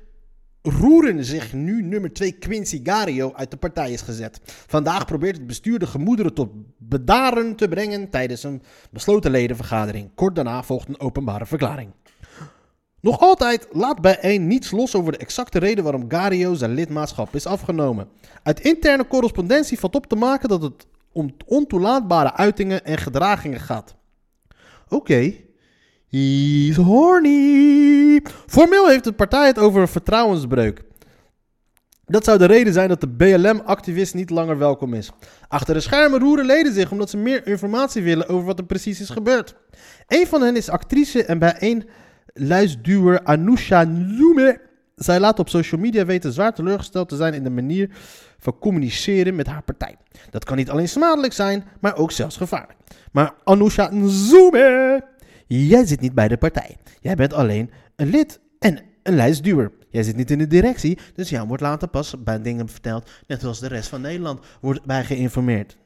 [0.62, 4.40] roeren zich nu nummer 2 Quincy Gario uit de partij is gezet.
[4.44, 10.11] Vandaag probeert het bestuur de gemoederen tot bedaren te brengen tijdens een besloten ledenvergadering.
[10.14, 11.90] Kort daarna volgt een openbare verklaring.
[13.01, 17.46] Nog altijd laat bijeen niets los over de exacte reden waarom Gario zijn lidmaatschap is
[17.46, 18.09] afgenomen.
[18.42, 23.94] Uit interne correspondentie valt op te maken dat het om ontoelaatbare uitingen en gedragingen gaat.
[24.88, 25.35] Oké.
[26.09, 28.22] He's horny.
[28.46, 30.83] Formeel heeft de partij het over een vertrouwensbreuk.
[32.05, 35.11] Dat zou de reden zijn dat de BLM-activist niet langer welkom is.
[35.48, 39.01] Achter de schermen roeren leden zich omdat ze meer informatie willen over wat er precies
[39.01, 39.55] is gebeurd.
[40.07, 41.88] Een van hen is actrice en bijeen
[42.35, 44.61] luisduwer Anousha Nzume.
[45.03, 47.91] Zij laat op social media weten zwaar teleurgesteld te zijn in de manier
[48.38, 49.97] van communiceren met haar partij.
[50.31, 52.79] Dat kan niet alleen smadelijk zijn, maar ook zelfs gevaarlijk.
[53.12, 55.05] Maar Anousha Nzume,
[55.47, 56.77] jij zit niet bij de partij.
[57.01, 59.73] Jij bent alleen een lid en een lijstduwer.
[59.91, 63.41] Jij zit niet in de directie, dus jou wordt later pas bij dingen verteld, net
[63.41, 65.77] zoals de rest van Nederland wordt bij geïnformeerd.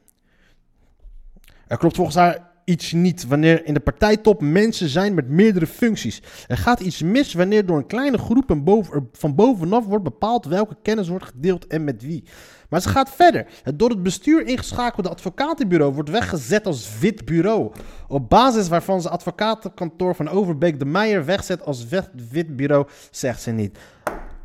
[1.67, 6.21] Er klopt volgens haar iets niet wanneer in de partijtop mensen zijn met meerdere functies.
[6.47, 10.45] Er gaat iets mis wanneer door een kleine groep en boven, van bovenaf wordt bepaald
[10.45, 12.23] welke kennis wordt gedeeld en met wie.
[12.69, 13.47] Maar ze gaat verder.
[13.63, 17.71] Het door het bestuur ingeschakelde advocatenbureau wordt weggezet als wit bureau.
[18.07, 21.85] Op basis waarvan ze advocatenkantoor van Overbeek de Meijer wegzet als
[22.31, 23.77] wit, bureau, zegt ze niet.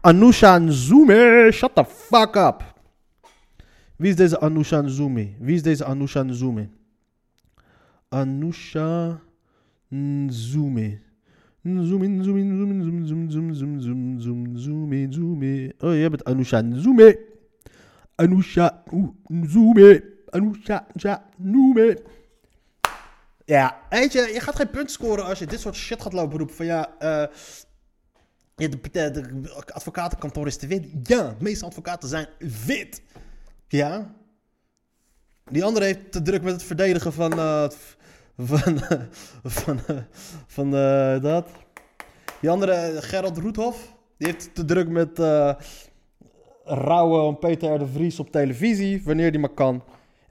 [0.01, 2.75] Anousha Nzume, shut the fuck up.
[3.97, 5.29] Wie is deze Anousha Nzume?
[5.39, 6.69] Wie is deze Anousha Nzume?
[8.13, 9.21] Anousha
[9.91, 11.01] Nzume.
[11.65, 15.73] Nzume, Nzume, Nzume, Nzume, Nzume, Nzume, Nzume, Nzume, Nzume, Nzume.
[15.79, 17.19] Oh, jij bent Anousha Nzume.
[18.15, 18.83] Anousha
[19.29, 20.03] Nzume.
[20.31, 20.87] Anousha
[21.37, 22.03] Nzume.
[23.45, 26.39] Ja, weet je, je gaat geen punt scoren als je dit soort shit gaat lopen
[26.39, 26.57] roepen.
[26.57, 27.27] Van ja, eh...
[28.55, 30.87] de, de, de advocatenkantoor is te wit.
[31.03, 32.27] Ja, de meeste advocaten zijn
[32.67, 33.03] wit.
[33.69, 34.15] Ja.
[35.51, 37.33] Die andere heeft te druk met het verdedigen van.
[37.39, 37.69] eh,
[38.39, 38.79] van.
[39.45, 39.81] van.
[39.87, 39.97] eh,
[40.47, 40.71] van
[41.23, 41.49] dat.
[42.41, 43.95] Die andere, eh, Gerald Roethoff.
[44.17, 45.19] Die heeft te druk met.
[46.65, 47.79] rouwen om Peter R.
[47.79, 49.03] de Vries op televisie.
[49.05, 49.85] Wanneer die maar kan.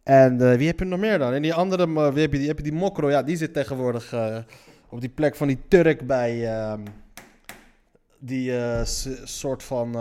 [0.04, 1.34] En wie heb je nog meer dan?
[1.34, 3.10] En die andere, wie heb je, die, heb je die Mokro?
[3.10, 4.16] Ja, die zit tegenwoordig
[4.90, 6.54] op die plek van die Turk bij.
[6.54, 6.80] ehm,
[8.20, 8.52] die
[9.24, 9.92] soort van.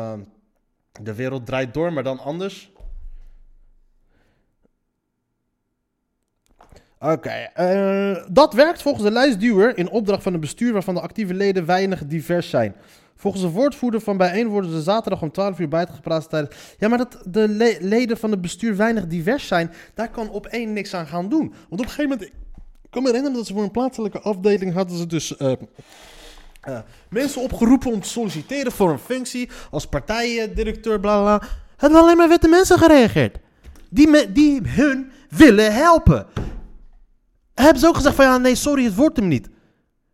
[1.02, 2.72] de wereld draait door, maar dan anders.
[7.00, 11.34] Oké, eh, dat werkt volgens de lijstduwer in opdracht van een bestuur waarvan de actieve
[11.34, 12.74] leden weinig divers zijn.
[13.16, 16.56] Volgens de woordvoerder van bijeen worden ze zaterdag om 12 uur bijgepraat tijdens...
[16.78, 20.46] Ja, maar dat de le- leden van het bestuur weinig divers zijn, daar kan op
[20.46, 21.48] één niks aan gaan doen.
[21.68, 22.22] Want op een gegeven moment...
[22.82, 25.36] Ik kan me herinneren dat ze voor een plaatselijke afdeling hadden ze dus...
[25.36, 25.52] eh,
[26.60, 31.48] eh, mensen opgeroepen om te solliciteren voor een functie als partijdirecteur, bla bla.
[31.76, 33.38] Hadden alleen maar witte mensen gereageerd.
[33.90, 36.26] Die, die hun willen helpen.
[37.60, 39.48] Hebben ze ook gezegd van ja, nee, sorry, het wordt hem niet.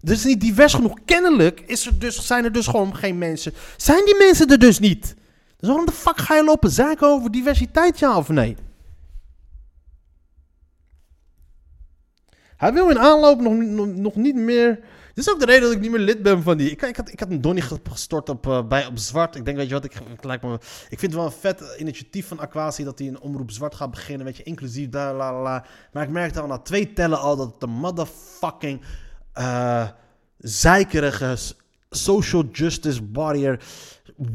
[0.00, 0.98] Dus niet divers genoeg.
[1.04, 3.52] Kennelijk is er dus, zijn er dus gewoon geen mensen.
[3.76, 5.14] Zijn die mensen er dus niet?
[5.56, 8.56] Dus waarom de fuck ga je lopen zaken over diversiteit, ja of nee?
[12.56, 14.78] Hij wil in aanloop nog, nog niet meer.
[15.16, 16.70] Dit is ook de reden dat ik niet meer lid ben van die.
[16.70, 19.36] Ik, ik, had, ik had een donnie ge- gestort op, eh, bij, op zwart.
[19.36, 20.44] Ik denk, weet je wat, ik, ik, lijkt
[20.88, 23.90] ik vind het wel een vet initiatief van Aquasi dat hij een omroep zwart gaat
[23.90, 24.26] beginnen.
[24.26, 25.64] Weet je, inclusief daar, la la la.
[25.92, 28.80] Maar ik merkte al na twee tellen al dat het een motherfucking
[29.32, 29.88] eh
[30.38, 31.36] zeikerige
[31.90, 33.58] social justice warrior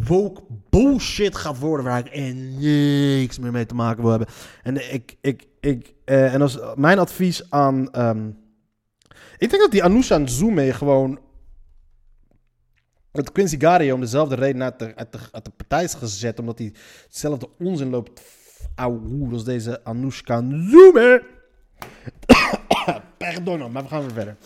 [0.08, 4.28] woke bullshit gaat worden waar ik niks meer mee te maken wil hebben.
[4.64, 8.30] En ik, ik, ik, eh, en als mijn advies aan, ehm,
[9.42, 11.20] ik denk dat die Anousha Nzume gewoon
[13.12, 14.94] met Quincy Gario om dezelfde reden uit de,
[15.44, 16.74] de, partij is gezet, omdat hij
[17.04, 18.22] hetzelfde onzin loopt
[18.76, 21.24] ouwe als deze Anoushka Nzume.
[23.18, 24.38] Pardon, maar we gaan weer verder.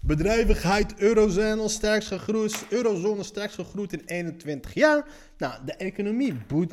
[0.00, 5.06] Bedrijvigheid, eurozone sterkst gegroeid, eurozone sterkst gegroeid in 21 jaar.
[5.38, 6.72] Nou, de economie boeit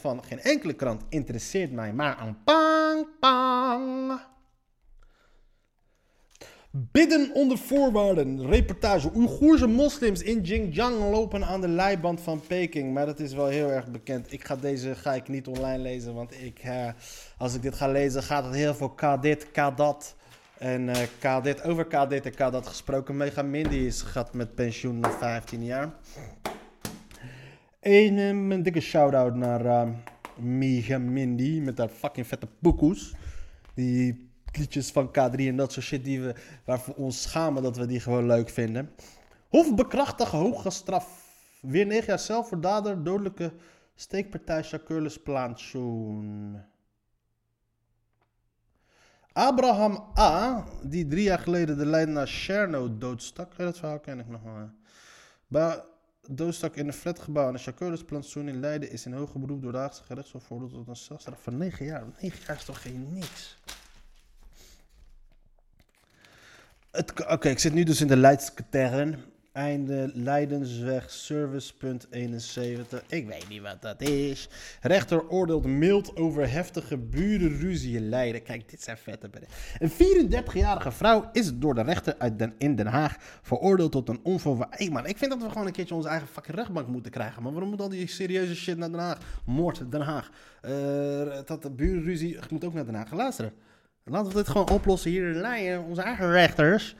[0.00, 4.20] van geen enkele krant interesseert mij, maar aan pang, pang.
[6.76, 8.46] Bidden onder voorwaarden.
[8.46, 9.10] Reportage.
[9.14, 12.94] Oeigoerse moslims in Xinjiang lopen aan de leiband van Peking.
[12.94, 14.32] Maar dat is wel heel erg bekend.
[14.32, 16.14] Ik ga deze ga ik niet online lezen.
[16.14, 16.88] Want ik, eh,
[17.38, 20.16] als ik dit ga lezen, gaat het heel veel k dit, dat.
[20.58, 23.16] En eh k dit, over k dit en k dat gesproken.
[23.16, 25.94] Mega Mindy is gaat met pensioen na 15 jaar.
[27.80, 29.88] En eh, een dikke shout-out naar eh,
[30.36, 33.14] Mega Mindy met haar fucking vette poekoes.
[33.74, 37.76] Die liedjes van K3 en dat soort shit die we, waarvoor we ons schamen dat
[37.76, 38.90] we die gewoon leuk vinden.
[39.48, 41.22] Hof bekrachtigen hoge straf.
[41.60, 43.52] Weer 9 jaar zelf voor dader dodelijke
[43.94, 46.62] steekpartij Shakurlis plantsoen.
[49.32, 53.56] Abraham A., die drie jaar geleden de Leidenaar Cherno doodstak.
[53.56, 54.70] Dat verhaal ken ik nog wel.
[55.46, 55.82] Bij
[56.28, 59.72] doodstak in een flatgebouw aan de Shakurlis plantsoen in Leiden is in hoger beroep door
[59.72, 62.04] de Haagse gerechtshof veroordeeld tot een celstraf van 9 jaar.
[62.20, 63.58] 9 jaar is toch geen niks?
[67.28, 69.16] Oké, ik zit nu dus in de Leidskatern.
[69.52, 73.02] Einde Leidensweg, servicepunt 71.
[73.08, 74.48] Ik weet niet wat dat is.
[74.80, 78.42] Rechter oordeelt mild over heftige burenruzie in Leiden.
[78.42, 79.56] Kijk, dit zijn vette berichten.
[79.78, 84.20] Een 34-jarige vrouw is door de rechter uit Den, in Den Haag veroordeeld tot een
[84.22, 84.82] onvoorwaardelijk...
[84.82, 87.42] Hey man, ik vind dat we gewoon een keertje onze eigen fucking rechtbank moeten krijgen.
[87.42, 89.18] Maar waarom moet al die serieuze shit naar Den Haag?
[89.44, 90.30] Moord, Den Haag.
[90.60, 90.72] Eh,
[91.44, 93.12] dat de burenruzie moet ook naar Den Haag.
[93.12, 93.52] Luisteren.
[94.10, 96.94] Laten we dit gewoon oplossen hier in Leiden, onze eigen rechters.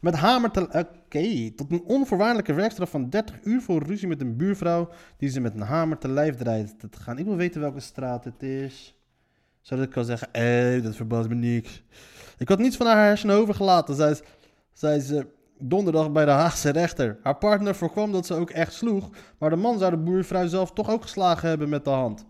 [0.00, 0.60] Met hamer te...
[0.60, 4.88] Oké, tot een onvoorwaardelijke werkstraf van 30 uur voor ruzie met een buurvrouw...
[5.16, 7.18] die ze met een hamer te lijf dreigt te gaan.
[7.18, 8.96] Ik wil weten welke straat het is.
[9.60, 11.82] Zodat ik kan zeggen, eh, dat verbaast me niks.
[12.38, 14.22] Ik had niets van haar hersenen overgelaten, zei ze,
[14.72, 15.26] zei ze
[15.58, 17.18] donderdag bij de Haagse rechter.
[17.22, 19.10] Haar partner voorkwam dat ze ook echt sloeg...
[19.38, 22.26] maar de man zou de buurvrouw zelf toch ook geslagen hebben met de hand.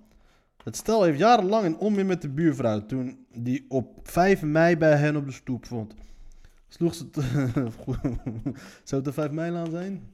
[0.66, 4.96] Het stel heeft jarenlang een onmin met de buurvrouw toen die op 5 mei bij
[4.96, 5.94] hen op de stoep vond.
[6.68, 7.06] Sloeg ze.
[8.84, 10.10] Zou het de 5 meilaan zijn?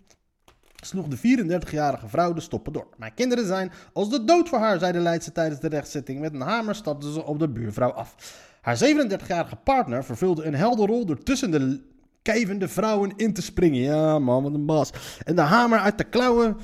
[0.85, 2.89] Sloeg de 34-jarige vrouw de stoppen door.
[2.97, 6.21] Mijn kinderen zijn als de dood voor haar, zei de Leidse tijdens de rechtszitting.
[6.21, 8.15] Met een hamer stapte ze op de buurvrouw af.
[8.61, 11.81] Haar 37-jarige partner vervulde een helder rol door tussen de
[12.23, 13.81] kijvende vrouwen in te springen.
[13.81, 14.91] Ja, man, wat een baas.
[15.25, 16.57] En de hamer uit de klauwen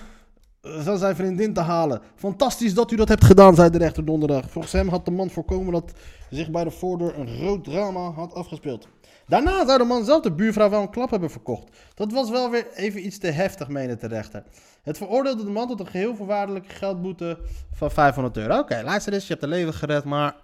[0.62, 2.00] van zijn vriendin te halen.
[2.14, 4.50] Fantastisch dat u dat hebt gedaan, zei de rechter donderdag.
[4.50, 5.92] Volgens hem had de man voorkomen dat
[6.30, 8.88] zich bij de voordeur een groot drama had afgespeeld.
[9.26, 11.76] Daarna zou de man zelf de buurvrouw wel een klap hebben verkocht.
[11.94, 14.42] Dat was wel weer even iets te heftig, meende de rechter.
[14.82, 17.38] Het veroordeelde de man tot een geheel voorwaardelijke geldboete
[17.72, 18.58] van 500 euro.
[18.58, 20.36] Oké, luister eens, je hebt een leven gered, maar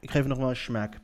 [0.00, 0.98] ik geef nog wel een smaak.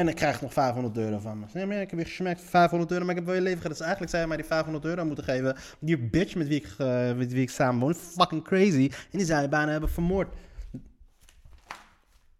[0.00, 1.46] En ik krijg nog 500 euro van me.
[1.52, 3.60] Nee, maar ik heb je gesmakt voor 500 euro, maar ik heb wel je leven
[3.60, 3.76] gered.
[3.76, 5.56] Dus eigenlijk zou je mij die 500 euro moeten geven.
[5.78, 8.90] Die bitch met wie ik, eh, met wie ik samen woon, fucking crazy.
[9.10, 10.34] En die zou je bijna hebben vermoord.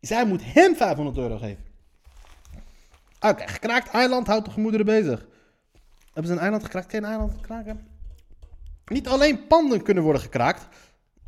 [0.01, 1.64] Zij moet hem 500 euro geven.
[3.20, 5.27] Oké, gekraakt eiland houdt de gemoederen bezig.
[6.05, 6.90] Hebben ze een eiland gekraakt?
[6.90, 7.88] Geen eiland kraken?
[8.87, 10.68] Niet alleen panden kunnen worden gekraakt.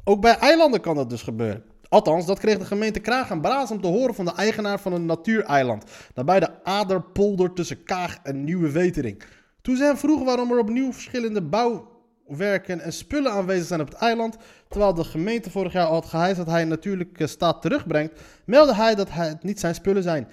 [0.05, 1.65] Ook bij eilanden kan dat dus gebeuren.
[1.93, 5.07] Althans, dat kreeg de gemeente Kraag en om te horen van de eigenaar van een
[5.07, 5.85] natuureiland.
[6.15, 9.23] Nabij de Aderpolder tussen Kaag en Nieuwe Wetering.
[9.63, 13.99] Toen ze hem vroegen waarom er opnieuw verschillende bouwwerken en spullen aanwezig zijn op het
[13.99, 14.37] eiland.
[14.69, 18.21] Terwijl de gemeente vorig jaar al had geheist dat hij een natuurlijke staat terugbrengt.
[18.45, 20.29] Meldde hij dat het niet zijn spullen zijn.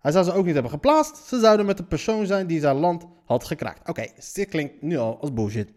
[0.00, 1.16] Hij zou ze ook niet hebben geplaatst.
[1.26, 3.88] Ze zouden met de persoon zijn die zijn land had gekraakt.
[3.88, 5.70] Oké, dit klinkt nu al als bullshit.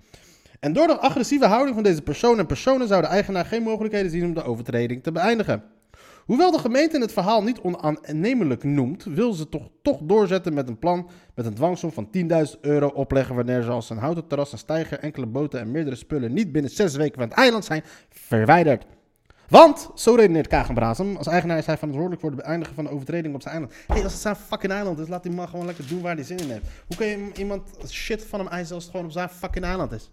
[0.60, 4.12] En door de agressieve houding van deze persoon en personen zou de eigenaar geen mogelijkheden
[4.12, 5.63] zien om de overtreding te beëindigen.
[6.26, 10.80] Hoewel de gemeente het verhaal niet onaannemelijk noemt, wil ze toch, toch doorzetten met een
[10.80, 12.10] plan met een dwangsom van
[12.56, 15.95] 10.000 euro opleggen wanneer ze als een houten terras, een steiger, enkele boten en meerdere
[15.95, 18.86] spullen niet binnen zes weken van het eiland zijn verwijderd.
[19.48, 23.36] Want, zo redeneert Kagenbrazem, als eigenaar is hij verantwoordelijk voor het beëindigen van de overtreding
[23.36, 23.74] op zijn eiland.
[23.88, 26.15] Hé, hey, als het zijn fucking eiland is, laat die man gewoon lekker doen waar
[26.15, 26.65] hij zin in heeft.
[26.88, 29.91] Hoe kun je iemand shit van hem eisen als het gewoon op zijn fucking eiland
[29.91, 30.10] is?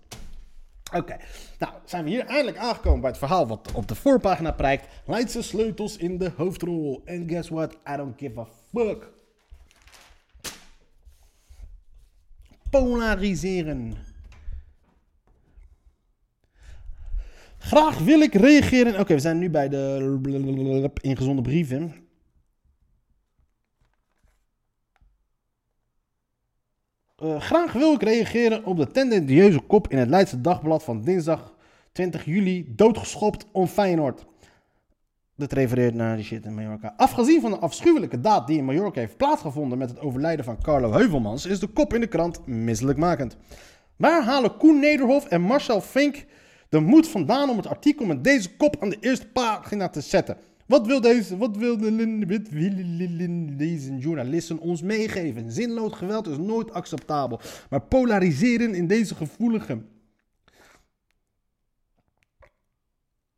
[0.94, 1.16] Oké,
[1.58, 4.88] nou zijn we hier eindelijk aangekomen bij het verhaal wat op de voorpagina prijkt.
[5.06, 7.02] Leidse sleutels in de hoofdrol.
[7.04, 7.72] En guess what?
[7.72, 9.10] I don't give a fuck.
[12.70, 13.94] Polariseren.
[17.58, 19.00] Graag wil ik reageren.
[19.00, 22.05] Oké, we zijn nu bij de ingezonde brieven.
[27.22, 31.54] Uh, graag wil ik reageren op de tendentieuze kop in het Leidse Dagblad van dinsdag
[31.92, 32.72] 20 juli.
[32.74, 34.24] Doodgeschopt om Feyenoord.
[35.36, 36.94] Dat refereert naar die shit in Mallorca.
[36.96, 40.92] Afgezien van de afschuwelijke daad die in Mallorca heeft plaatsgevonden met het overlijden van Carlo
[40.92, 43.36] Heuvelmans, is de kop in de krant misselijkmakend.
[43.96, 46.24] Waar halen Koen Nederhof en Marcel Fink
[46.68, 50.36] de moed vandaan om het artikel met deze kop aan de eerste pagina te zetten?
[50.66, 55.52] Wat wil deze, wat wil de, deze journalisten ons meegeven?
[55.52, 57.40] Zinloos geweld is nooit acceptabel.
[57.70, 59.82] Maar polariseren in deze gevoelige.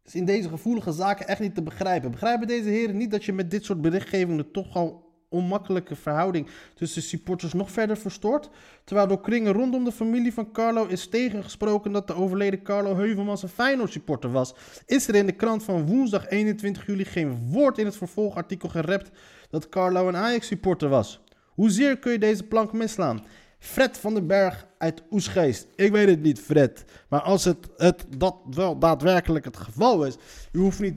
[0.05, 2.11] Is in deze gevoelige zaken echt niet te begrijpen.
[2.11, 7.03] Begrijpen deze heren niet dat je met dit soort berichtgevingen toch al onmakkelijke verhouding tussen
[7.03, 8.51] supporters nog verder verstoort.
[8.85, 13.43] Terwijl door kringen rondom de familie van Carlo is tegengesproken dat de overleden Carlo Heuvelmans
[13.43, 14.55] een Feyenoord supporter was,
[14.87, 19.11] is er in de krant van woensdag 21 juli geen woord in het vervolgartikel gerept
[19.51, 21.21] dat Carlo een Ajax supporter was.
[21.47, 23.25] Hoezeer kun je deze plank misslaan?
[23.59, 25.67] Fred van den Berg uit Oesgeest.
[25.77, 26.85] Ik weet het niet, Fred.
[27.09, 30.17] Maar als het, het dat wel daadwerkelijk het geval is,
[30.53, 30.97] je hoeft niet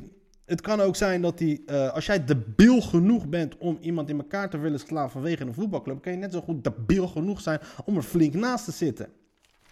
[0.51, 4.17] het kan ook zijn dat hij, uh, als jij debiel genoeg bent om iemand in
[4.17, 7.59] elkaar te willen slaan vanwege een voetbalclub, kan je net zo goed debiel genoeg zijn
[7.85, 9.07] om er flink naast te zitten.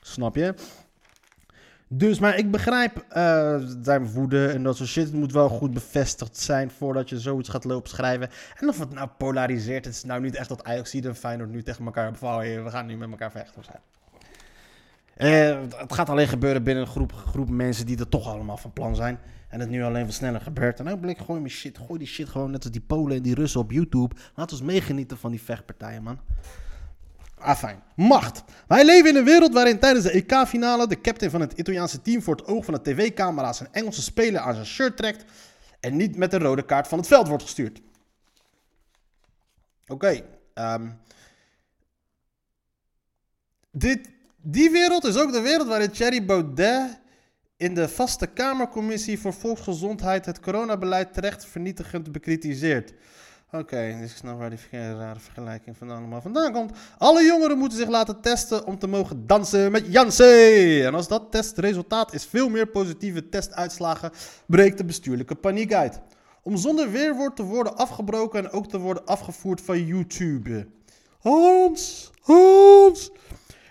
[0.02, 0.54] Snap je?
[1.88, 5.04] Dus, maar ik begrijp uh, zijn woede en dat soort shit.
[5.04, 8.30] Het moet wel goed bevestigd zijn voordat je zoiets gaat lopen schrijven.
[8.60, 11.64] En of het nou polariseert, het is nou niet echt dat Ajax en Feyenoord nu
[11.64, 12.64] tegen elkaar bevallen.
[12.64, 13.72] We gaan nu met elkaar vechten of zo.
[15.20, 18.74] Uh, het gaat alleen gebeuren binnen een groep, groep mensen die er toch allemaal van
[18.74, 19.20] plan zijn.
[19.50, 20.80] En het nu alleen wat sneller gebeurt.
[20.80, 21.78] En blik, gooi mijn shit.
[21.78, 24.16] Gooi die shit gewoon net als die Polen en die Russen op YouTube.
[24.36, 26.20] Laat ons meegenieten van die vechtpartijen, man.
[27.38, 27.84] Ah, fijn.
[27.96, 28.44] Macht.
[28.68, 32.22] Wij leven in een wereld waarin tijdens de EK-finale de captain van het Italiaanse team
[32.22, 35.26] voor het oog van de tv-camera's een Engelse speler aan zijn shirt trekt
[35.80, 37.82] en niet met de rode kaart van het veld wordt gestuurd.
[39.88, 40.22] Oké.
[40.54, 41.00] Um,
[43.72, 44.10] dit,
[44.52, 47.00] die wereld is ook de wereld waarin Thierry Baudet
[47.58, 52.94] in de vaste Kamercommissie voor Volksgezondheid het coronabeleid terecht vernietigend bekritiseert.
[53.52, 56.78] Oké, okay, dus ik snap waar die rare vergelijking van allemaal vandaan komt.
[56.98, 60.86] Alle jongeren moeten zich laten testen om te mogen dansen met Janssen.
[60.86, 64.12] En als dat testresultaat is veel meer positieve testuitslagen,
[64.46, 66.00] breekt de bestuurlijke paniek uit.
[66.44, 70.68] Om zonder weerwoord te worden afgebroken en ook te worden afgevoerd van YouTube.
[71.20, 73.12] Hans, Hans.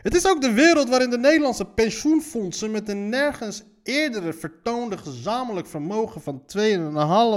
[0.03, 5.67] Het is ook de wereld waarin de Nederlandse pensioenfondsen met een nergens eerdere vertoonde gezamenlijk
[5.67, 6.43] vermogen van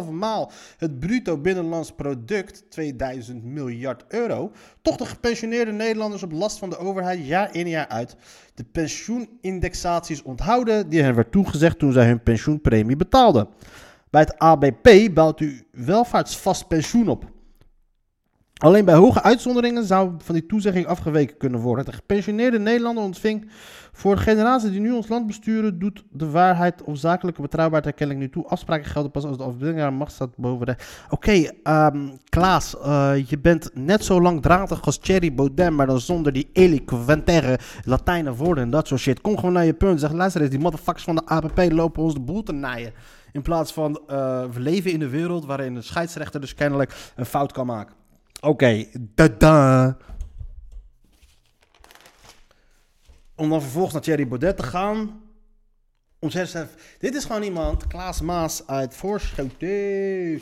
[0.06, 6.58] 2,5 maal het bruto binnenlands product, 2000 miljard euro, toch de gepensioneerde Nederlanders op last
[6.58, 8.16] van de overheid jaar in jaar uit
[8.54, 13.48] de pensioenindexaties onthouden die hen werd toegezegd toen zij hun pensioenpremie betaalden.
[14.10, 17.26] Bij het ABP bouwt u welvaartsvast pensioen op.
[18.62, 21.86] Alleen bij hoge uitzonderingen zou van die toezegging afgeweken kunnen worden.
[21.86, 23.50] De gepensioneerde Nederlander ontving
[23.92, 28.32] voor de die nu ons land besturen, doet de waarheid of zakelijke betrouwbaarheid kennelijk nu
[28.32, 28.48] toe.
[28.48, 30.76] Afspraken gelden pas als de afdwingbare macht staat boven de...
[31.10, 36.00] Oké, okay, ehm, Klaas, uh, je bent net zo langdradig als Thierry Baudet, maar dan
[36.00, 39.22] zonder die eloquentaire Latijnen woorden en dat soort shit.
[39.22, 40.00] Kom gewoon naar je punt.
[40.00, 42.94] Zeg, luister eens, die motherfuckers van de APP lopen ons de boel te naaien.
[43.32, 47.26] In plaats van, uh, we leven in een wereld waarin een scheidsrechter dus kennelijk een
[47.26, 48.00] fout kan maken.
[48.44, 49.98] Oké, okay, da
[53.36, 55.22] Om dan vervolgens naar Thierry Baudet te gaan.
[56.20, 60.42] Om zelf, dit is gewoon iemand, Klaas Maas uit Voorschoten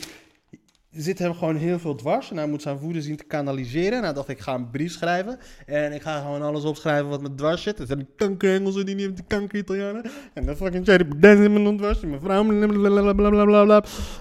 [0.90, 2.30] zit hem gewoon heel veel dwars.
[2.30, 3.98] En hij moet zijn woede zien te kanaliseren.
[3.98, 5.38] En hij dacht, ik ga een brief schrijven.
[5.66, 7.78] En ik ga gewoon alles opschrijven wat me dwars zit.
[7.78, 10.10] Er zijn die kanker Engelsen die niet hebben die kanker Italianen.
[10.34, 12.00] En dan fucking Jerry Baudet in mijn dwars.
[12.00, 12.42] Mijn vrouw.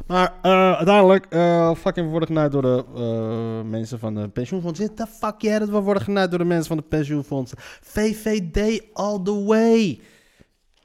[0.07, 4.79] Maar uh, uiteindelijk, uh, fucking worden genaaid door de uh, mensen van de pensioenfonds.
[4.79, 7.57] What the fuck, yeah, dat we worden genaaid door de mensen van de pensioenfondsen.
[7.81, 9.99] VVD all the way.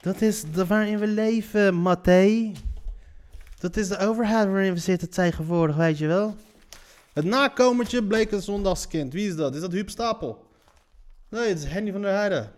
[0.00, 2.52] Dat is de waarin we leven, Matthé.
[3.64, 6.36] Dat is de overheid waarin we zitten tegenwoordig, weet je wel.
[7.12, 9.12] Het nakomertje bleek een zondagskind.
[9.12, 9.54] Wie is dat?
[9.54, 10.46] Is dat Huub Stapel?
[11.28, 12.52] Nee, het is Henny van der Heijden.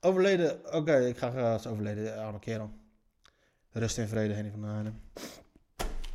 [0.00, 0.74] Overleden.
[0.74, 2.18] Oké, ik ga graag overleden.
[2.18, 2.72] Een keer dan.
[3.72, 5.00] Rust in vrede, Henny van der Heijden.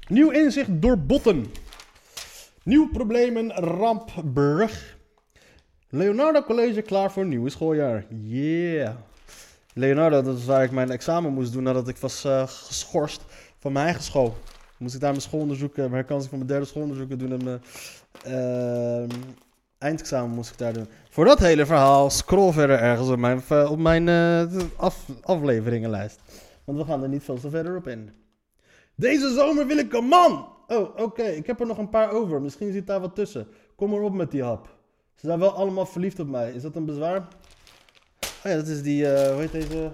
[0.07, 1.45] Nieuw inzicht door botten.
[2.63, 4.97] Nieuw problemen, rampbrug.
[5.89, 8.05] Leonardo College klaar voor nieuw schooljaar.
[8.09, 8.95] Yeah.
[9.79, 13.21] Leonardo, dat is waar ik mijn examen moest doen nadat ik was eh, geschorst
[13.59, 14.35] van mijn eigen school.
[14.77, 17.61] Moest ik daar mijn schoolonderzoek, mijn herkansing van mijn derde schoolonderzoek doen en mijn
[18.23, 19.19] ehm,
[19.77, 20.87] eindexamen moest ik daar doen.
[21.09, 26.19] Voor dat hele verhaal scroll verder ergens op mijn, op mijn eh, af, afleveringenlijst.
[26.63, 28.11] Want we gaan er niet veel te verder op in.
[28.95, 30.47] Deze zomer wil ik een man!
[30.67, 32.41] Oh, oké, ik heb er nog een paar over.
[32.41, 33.47] Misschien zit daar wat tussen.
[33.75, 34.77] Kom maar op met die hap.
[35.15, 36.51] Ze zijn wel allemaal verliefd op mij.
[36.51, 37.27] Is dat een bezwaar?
[38.43, 39.91] Oh ja, dat is die, eh, hoe heet deze?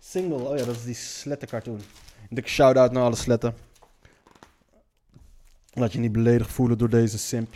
[0.00, 0.48] Single.
[0.48, 1.80] Oh ja, dat is die slettencartoon.
[2.30, 3.54] Dikke shout-out naar alle sletten.
[5.72, 7.54] Laat je niet beledigd voelen door deze simp.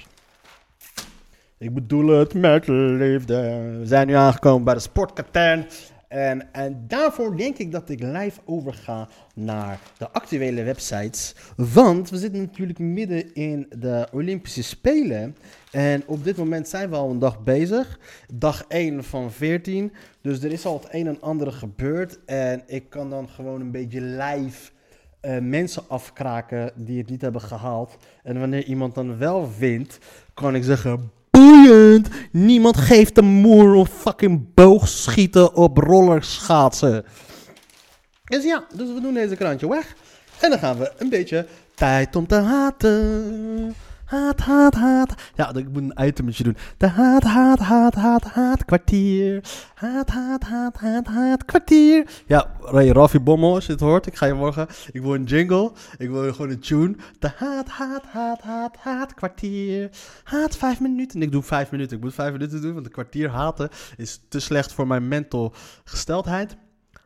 [1.59, 3.37] Ik bedoel het met liefde.
[3.79, 5.67] We zijn nu aangekomen bij de sportkatern.
[6.11, 11.35] En, en daarvoor denk ik dat ik live overga naar de actuele websites.
[11.57, 15.37] Want we zitten natuurlijk midden in de Olympische Spelen.
[15.71, 17.99] En op dit moment zijn we al een dag bezig.
[18.35, 19.93] Dag 1 van 14.
[20.21, 22.19] Dus er is al het een en ander gebeurd.
[22.25, 24.71] En ik kan dan gewoon een beetje live
[25.23, 27.97] uh, mensen afkraken die het niet hebben gehaald.
[28.23, 29.99] En wanneer iemand dan wel wint,
[30.35, 32.09] kan ik zeggen: boeiend!
[32.31, 37.05] Niemand geeft een moer om fucking boogschieten op rollerschaatsen.
[38.25, 39.95] Dus ja, dus we doen deze krantje weg.
[40.41, 43.75] En dan gaan we een beetje tijd om te haten.
[44.11, 45.15] Haat, haat, haat.
[45.35, 46.57] Ja, ik moet een itemetje doen.
[46.77, 49.45] De haat, haat, haat, haat, haat, kwartier.
[49.75, 52.11] Haat, haat, haat, haat, haat, kwartier.
[52.27, 54.07] Ja, Ray Raffi Bommel, als je het hoort.
[54.07, 54.67] Ik ga je morgen.
[54.93, 55.73] Ik wil een jingle.
[55.99, 56.97] Ik wil gewoon een tune.
[57.19, 59.91] De haat, haat, haat, haat, haat, kwartier.
[60.25, 61.21] Haat vijf minuten.
[61.21, 61.97] En ik doe vijf minuten.
[61.97, 65.55] Ik moet vijf minuten doen, want een kwartier haten is te slecht voor mijn mental
[65.85, 66.57] gesteldheid.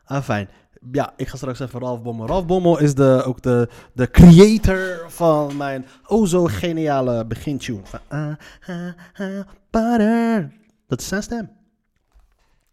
[0.04, 0.48] Ah, fijn
[0.92, 2.26] ja, ik ga straks even Ralf Bommel.
[2.26, 7.80] Ralf Bommel is de, ook de, de creator van mijn oh zo geniale begintune.
[7.82, 8.32] Van, ah,
[8.66, 10.44] ah, ah.
[10.86, 11.50] Dat is zijn stem.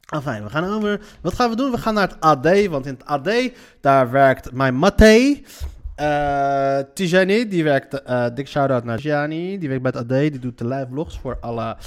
[0.10, 1.02] Enfin, we gaan over.
[1.22, 1.72] Wat gaan we doen?
[1.72, 2.68] We gaan naar het AD.
[2.68, 3.30] Want in het AD,
[3.82, 5.42] daar werkt mijn Matthé.
[5.98, 8.02] Uh, Tijani, die werkt.
[8.10, 9.58] Uh, dik shout-out naar Tijani.
[9.58, 10.20] Die werkt bij het AD.
[10.20, 11.78] Die doet de live vlogs voor alle.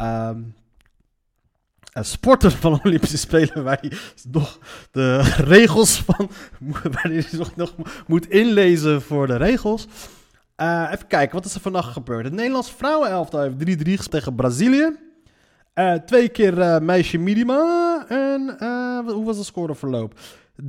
[0.00, 0.54] Um,
[2.00, 3.92] sporter van de Olympische Spelen, waar hij
[4.30, 4.58] nog
[4.90, 6.30] de regels van,
[6.92, 7.74] waar hij nog, nog
[8.06, 9.86] moet inlezen voor de regels.
[10.56, 12.24] Uh, even kijken, wat is er vannacht gebeurd?
[12.24, 14.96] Het Nederlands vrouwenelftal heeft 3-3 gespeeld tegen Brazilië.
[15.74, 18.04] Uh, twee keer uh, meisje Midima.
[18.08, 18.56] En
[19.06, 20.18] hoe was de scoreverloop?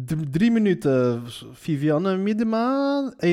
[0.06, 1.24] D 3 minuten
[1.54, 3.14] Vivianne Midima.
[3.14, 3.18] 1-0.
[3.18, 3.28] 1-1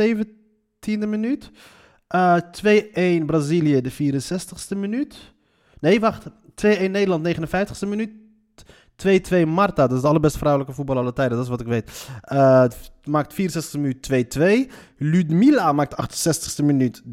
[0.00, 1.50] 17e minuut.
[2.16, 5.32] 2-1 Brazilië de 64ste minuut.
[5.80, 6.26] Nee, wacht.
[6.28, 6.30] 2-1
[6.90, 8.10] Nederland, 59ste minuut.
[9.08, 12.08] 2-2 Marta, dat is de allerbeste vrouwelijke voetbal aller tijden, dat is wat ik weet.
[12.32, 12.64] Uh,
[13.04, 14.72] maakt 64e minuut 2-2.
[14.96, 17.04] Ludmila maakt 68e minuut 3-2.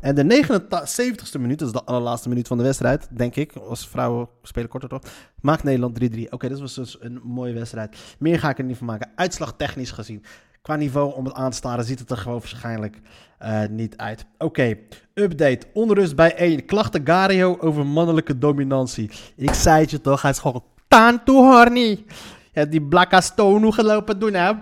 [0.00, 3.52] En de 79e minuut, dat is de allerlaatste minuut van de wedstrijd, denk ik.
[3.52, 5.02] Als vrouwen spelen korter toch?
[5.40, 6.04] Maakt Nederland 3-3.
[6.04, 7.96] Oké, okay, dat was dus een mooie wedstrijd.
[8.18, 9.10] Meer ga ik er niet van maken.
[9.14, 10.24] Uitslag technisch gezien
[10.64, 13.00] qua niveau om het aan te staren ziet het er gewoon waarschijnlijk
[13.42, 14.24] uh, niet uit.
[14.38, 14.76] Oké,
[15.14, 15.66] update.
[15.72, 16.64] Onrust bij 1.
[16.64, 19.10] Klachten Gario over mannelijke dominantie.
[19.36, 22.04] Ik zei het je toch, hij is gewoon taan to horny.
[22.52, 24.52] Je hebt die Blakka Stone gelopen doen, hè?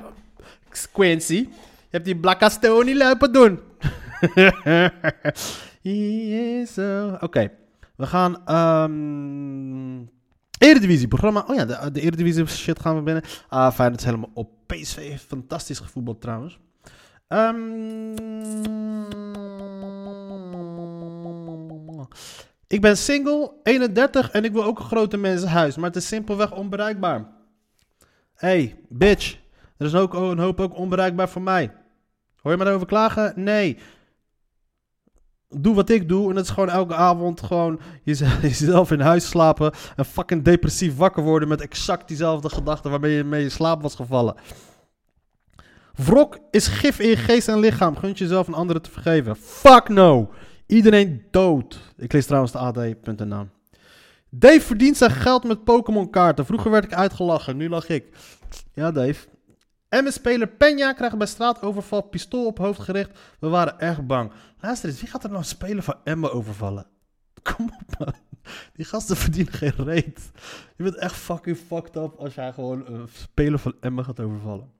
[0.92, 1.34] Quincy.
[1.34, 1.48] Je
[1.90, 3.60] hebt die Blakka Stone lopen doen.
[7.20, 7.50] Oké,
[7.96, 8.56] we gaan...
[8.56, 10.10] Um,
[10.62, 11.44] Eredivisie programma.
[11.46, 13.22] Oh ja, de, de Eredivisie shit gaan we binnen.
[13.48, 14.50] Ah, fijn, het is helemaal op.
[14.66, 16.58] PSV fantastisch gevoetbald trouwens.
[17.28, 18.14] Um,
[22.66, 25.76] ik ben single, 31 en ik wil ook een grote mensenhuis.
[25.76, 27.26] Maar het is simpelweg onbereikbaar.
[28.34, 29.38] Hey, bitch.
[29.76, 31.72] Er is ook een hoop ook onbereikbaar voor mij.
[32.36, 33.32] Hoor je me daarover klagen?
[33.36, 33.78] Nee
[35.56, 36.28] doe wat ik doe.
[36.28, 37.80] En dat is gewoon elke avond gewoon
[38.42, 39.72] jezelf in huis slapen.
[39.96, 43.94] En fucking depressief wakker worden met exact diezelfde gedachten waarmee je mee in slaap was
[43.94, 44.34] gevallen.
[45.94, 47.96] Wrok is gif in je geest en lichaam.
[47.96, 49.36] Gunt jezelf een andere te vergeven.
[49.36, 50.30] Fuck no.
[50.66, 51.92] Iedereen dood.
[51.96, 53.46] Ik lees trouwens de AD.nl.
[54.30, 56.46] Dave verdient zijn geld met Pokémon kaarten.
[56.46, 58.04] Vroeger werd ik uitgelachen, nu lach ik.
[58.74, 59.26] Ja, Dave.
[60.00, 63.18] MS-speler Peña krijgt bij straatoverval pistool op hoofd gericht.
[63.38, 64.32] We waren erg bang.
[64.60, 66.86] Luister eens, wie gaat er nou spelen van Emma overvallen?
[67.42, 68.14] Kom op, man.
[68.72, 70.30] Die gasten verdienen geen reet.
[70.76, 74.70] Je bent echt fucking fucked up als jij gewoon een speler van Emmen gaat overvallen.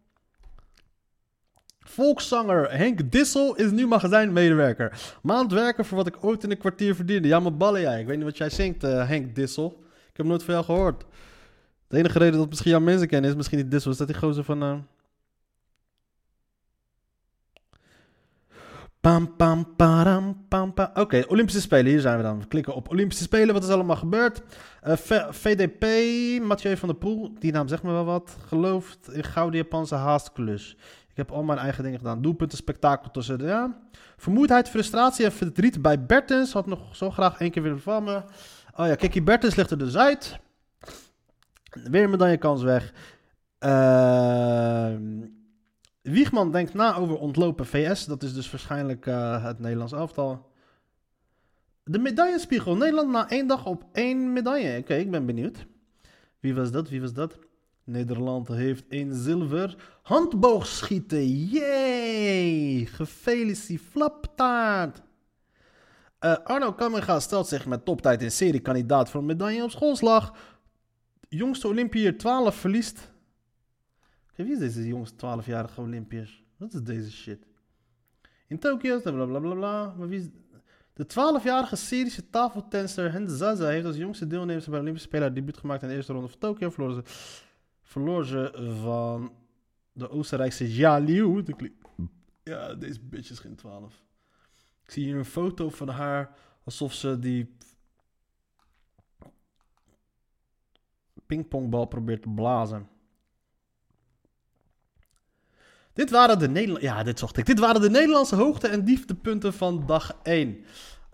[1.80, 5.16] Volkszanger Henk Dissel is nu magazijnmedewerker.
[5.22, 7.28] Maand werken voor wat ik ooit in een kwartier verdiende.
[7.28, 8.00] Ja, maar ballen jij.
[8.00, 9.84] Ik weet niet wat jij zingt, eh, Henk Dissel.
[10.10, 11.04] Ik heb nooit van jou gehoord.
[11.88, 13.90] De enige reden dat misschien jouw mensen kennen is misschien niet Dissel.
[13.90, 14.62] Is dat die gozer van...
[14.62, 14.74] eh,
[19.02, 20.74] Pam, pam, pam, pam.
[20.94, 22.38] Oké, Olympische Spelen, hier zijn we dan.
[22.38, 24.42] We klikken op Olympische Spelen, wat is allemaal gebeurd?
[24.80, 24.96] Eh,
[25.30, 25.84] VDP,
[26.42, 28.36] Mathieu van der Poel, die naam zegt me wel wat.
[28.46, 30.76] Gelooft in gouden Japanse haastklus.
[31.10, 32.22] Ik heb al mijn eigen dingen gedaan.
[32.22, 33.44] Doelpunten, spektakel tussen de...
[33.44, 33.78] Ja.
[34.16, 36.52] Vermoeidheid, frustratie en verdriet bij Bertens.
[36.52, 38.24] Had nog zo graag één keer willen vallen.
[38.76, 40.38] Oh ja, Kiki Bertens ligt er dus uit.
[41.90, 42.92] Weer een medaillekans weg.
[43.58, 45.40] Ehm...
[46.02, 48.06] Wiegman denkt na over ontlopen VS.
[48.06, 50.50] Dat is dus waarschijnlijk eh, het Nederlands elftal.
[51.84, 52.76] De medaillespiegel.
[52.76, 54.78] Nederland na één dag op één medaille.
[54.78, 55.66] Oké, ik ben benieuwd.
[56.40, 56.88] Wie was dat?
[56.88, 57.38] Wie was dat?
[57.84, 59.76] Nederland heeft één zilver.
[60.02, 61.26] Handboogschieten.
[61.26, 62.86] Yay!
[62.86, 65.02] Gefeliciteerd.
[66.18, 70.34] Eh, Arno Kamminga stelt zich met toptijd in serie kandidaat voor een medaille op schoolslag.
[71.28, 73.11] Jongste Olympiër 12 verliest
[74.44, 76.44] wie is deze jongste 12-jarige Olympiërs?
[76.56, 77.46] Wat is deze shit?
[78.46, 79.94] In Tokio, bla bla bla bla.
[80.94, 82.24] De 12-jarige Syrische
[83.10, 86.12] Hende Zaza heeft als jongste deelnemer bij de Olympische Spelen debuut gemaakt in de eerste
[86.12, 86.70] ronde van Tokio.
[86.70, 87.02] Verloor ze,
[87.82, 89.32] verloor ze van
[89.92, 91.42] de Oostenrijkse Ja Liu.
[91.42, 91.76] De kli-
[92.42, 94.02] Ja, deze bitch is geen 12.
[94.84, 96.34] Ik zie hier een foto van haar
[96.64, 97.54] alsof ze die
[101.26, 102.88] pingpongbal probeert te blazen.
[105.92, 107.46] Dit waren de Nederla- ja, dit zocht ik.
[107.46, 110.64] Dit waren de Nederlandse hoogte- en dieptepunten van dag 1.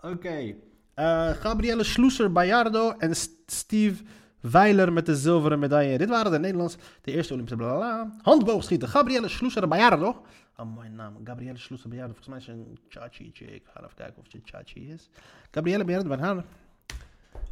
[0.01, 0.53] Oké.
[0.93, 3.15] Eh, Gabrielle Sloeser Bayardo en
[3.45, 4.03] Steve
[4.41, 5.97] Weiler met de zilveren medaille.
[5.97, 8.15] Dit waren de Nederlandse, de eerste Olympische bla bla bla.
[8.21, 8.87] Handboogschieten.
[8.87, 10.25] Gabrielle Sloeser Bayardo.
[10.57, 11.17] Oh, mooie naam.
[11.23, 12.13] Gabrielle Sloeser Bayardo.
[12.13, 13.49] Volgens mij is een chachi chick.
[13.49, 15.09] Ik ga even kijken of ze chachi is.
[15.51, 16.43] Gabrielle Bayardo.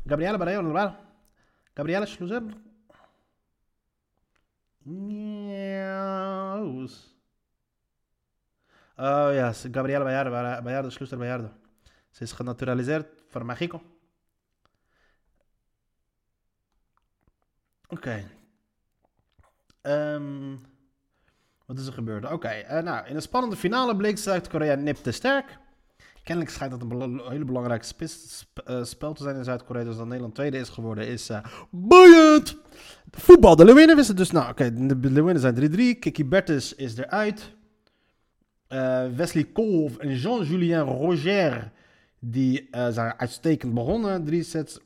[0.08, 0.94] Gabrielle Bayardo.
[1.74, 2.44] Gabrielle Sloeser.
[5.08, 6.60] Ja.
[9.00, 10.32] Oh ja, Gabriela Bayardo,
[10.64, 11.50] Bayardo, Sluster Bayardo.
[12.12, 13.82] Ze is genaturaliseerd voor Mexico.
[17.88, 18.24] Oké.
[19.82, 20.56] Ehm,
[21.66, 22.32] wat is er gebeurd?
[22.32, 25.58] Oké, eh, nou, in een spannende finale bleek Zuid-Korea nip te sterk.
[26.24, 27.86] Kennelijk schijnt dat een hele belangrijke
[28.66, 29.84] eh, spel te zijn in Zuid-Korea.
[29.84, 32.58] Dus dat Nederland tweede is geworden, is eh boeiend!
[33.12, 36.00] Voetbal, de Leeuwinnen wisten dus, nou oké, de Leeuwinnen zijn 3-3.
[36.00, 37.56] Kiki Bertens is eruit.
[38.68, 41.72] Eh, Wesley Kolf en Jean-Julien Roger,
[42.20, 44.24] die eh, zijn uitstekend begonnen.
[44.26, 44.80] Drie sets.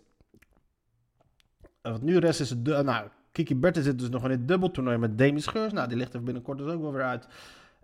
[1.81, 5.17] Wat nu rest is du- nou, Kiki Bertens zit dus nog in het dubbeltoernooi met
[5.17, 5.73] Demi Scheurs.
[5.73, 7.27] Nou, die ligt er binnenkort dus ook wel weer uit.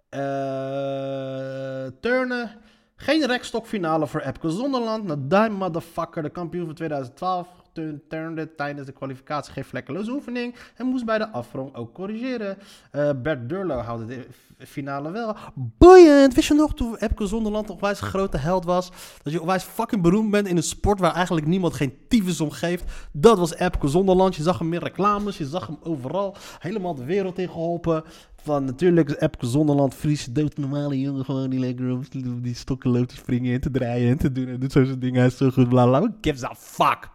[0.10, 2.50] Eh turnen.
[2.96, 5.04] Geen rekstokfinale voor Epke Zonderland.
[5.04, 7.64] Nadine Motherfucker, de kampioen van 2012, turn-
[8.08, 10.56] turnde tijdens de kwalificatie geen vlekkeloze oefening.
[10.76, 12.58] En moest bij de afrong ook corrigeren.
[12.92, 14.26] Eh, Bert Durlo haalde de
[14.58, 15.36] finale wel.
[15.56, 16.34] Boeiend!
[16.34, 18.92] Wist je nog toen Epke Zonderland een onwijs grote held was?
[19.24, 22.52] Dat je onwijs fucking beroemd bent in een sport waar eigenlijk niemand geen tyfus om
[22.52, 22.84] geeft.
[23.12, 24.36] Dat was Epke Zonderland.
[24.36, 26.36] Je zag hem in reclames, je zag hem overal.
[26.60, 28.04] Helemaal de wereld in geholpen.
[28.36, 31.26] Van natuurlijk Epke Zonderland, Fries, doodnormale jongen.
[31.26, 32.00] Gewoon die lekker
[32.42, 34.48] die stokken loopt te springen en te draaien en te doen.
[34.48, 35.18] En doet zo zijn dingen.
[35.18, 36.14] Hij is zo goed, bla bla.
[36.22, 37.10] Gives a fuck?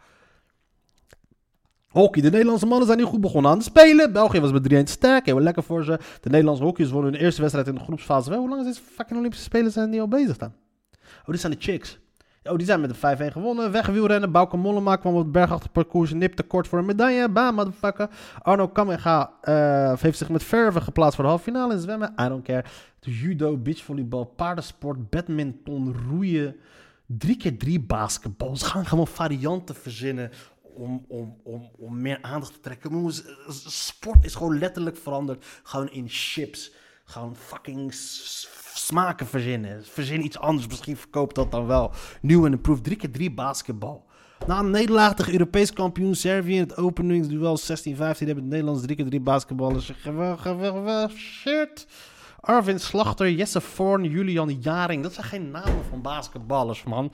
[1.93, 2.23] Hockey.
[2.23, 4.13] De Nederlandse mannen zijn nu goed begonnen aan te spelen.
[4.13, 5.27] België was met 3-1 sterk.
[5.27, 5.99] Heel lekker voor ze.
[6.21, 8.31] De Nederlandse hockeyers wonnen hun eerste wedstrijd in de groepsfase.
[8.31, 10.53] Wel, hoe lang is deze fucking Olympische Spelen zijn die al bezig dan?
[11.21, 11.99] Oh, dit zijn de chicks.
[12.45, 13.73] Oh, die zijn met de 5-1 gewonnen.
[13.73, 14.33] Wegwielrennen.
[14.33, 17.29] Bauke Mollema kwam op het bergachtig parcours nip tekort voor een medaille.
[17.29, 18.09] Bam, motherfucker.
[18.43, 22.15] Arno Kamega eh, heeft zich met verve geplaatst voor de halve finale in zwemmen.
[22.21, 22.65] I don't care.
[23.01, 26.57] Judo, beachvolleybal, paardensport, badminton, roeien.
[27.07, 28.57] Drie keer drie basketbal.
[28.57, 30.31] Ze gaan gewoon varianten verzinnen
[30.75, 33.13] om, om, om, om meer aandacht te trekken.
[33.67, 35.45] Sport is gewoon letterlijk veranderd.
[35.63, 36.73] Gewoon in chips.
[37.05, 37.95] Gewoon fucking
[38.75, 39.85] smaken verzinnen.
[39.85, 40.67] Verzin iets anders.
[40.67, 41.93] Misschien verkoopt dat dan wel.
[42.21, 42.53] Nieuw en
[42.97, 44.11] keer drie basketbal.
[44.47, 47.63] Na een nederlaag Europees kampioen Servië in het openingsduel 16-15
[47.95, 49.93] hebben de Nederlanders drie keer drie basketballers
[51.09, 51.87] shit.
[52.41, 55.03] Arvin Slachter, Jesse Voorn, Julian Jaring.
[55.03, 57.13] Dat zijn geen namen van basketballers, man.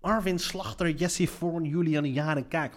[0.00, 2.48] Arvin Slachter, Jesse Voorn, Julian Jaring.
[2.48, 2.74] Kijk.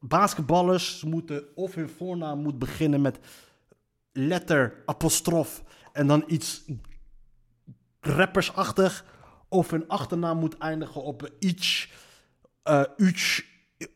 [0.00, 3.18] Basketballers moeten of hun voornaam moet beginnen met
[4.12, 6.64] letter, apostrof en dan iets
[8.00, 9.04] rappersachtig.
[9.48, 11.92] Of hun achternaam moet eindigen op iets,
[12.96, 13.44] uch,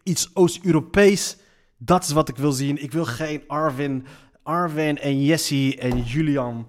[0.03, 1.37] iets Oost-Europees.
[1.77, 2.83] Dat is wat ik wil zien.
[2.83, 4.07] Ik wil geen Arvin,
[4.43, 6.69] Arvin en Jesse en Julian.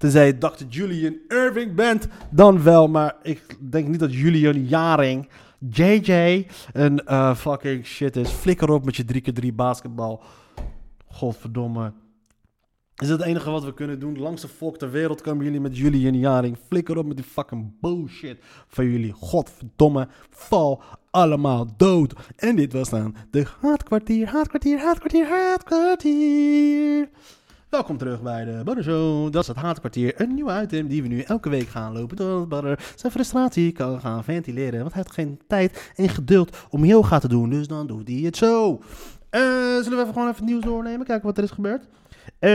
[0.00, 0.64] Tenzij je Dr.
[0.68, 2.88] Julian Irving bent, dan wel.
[2.88, 5.28] Maar ik denk niet dat Julian Jaring,
[5.70, 8.30] JJ, een eh, fucking shit is.
[8.30, 10.22] Flikker op met je 3x3 basketbal.
[11.06, 11.92] Godverdomme.
[12.96, 14.18] Is het enige wat we kunnen doen?
[14.18, 16.56] Langs de volk ter wereld komen jullie met Julian Jaring.
[16.66, 18.38] Flikker op met die fucking bullshit
[18.68, 19.12] van jullie.
[19.12, 20.08] Godverdomme.
[20.30, 22.14] Val allemaal dood.
[22.36, 27.08] En dit was dan de Haatkwartier, Haatkwartier, Haatkwartier, Haatkwartier.
[27.70, 29.32] Welkom terug bij de Butter Show.
[29.32, 30.20] Dat is het Haatkwartier.
[30.20, 32.16] Een nieuw item die we nu elke week gaan lopen.
[32.16, 34.80] Zodat Butter zijn frustratie kan gaan ventileren.
[34.80, 37.50] Want hij heeft geen tijd en geduld om yoga te doen.
[37.50, 38.80] Dus dan doet hij het zo.
[39.30, 39.40] Eh,
[39.82, 41.06] zullen we even gewoon even nieuws doornemen?
[41.06, 41.82] Kijken wat er is gebeurd.
[42.38, 42.50] Eh,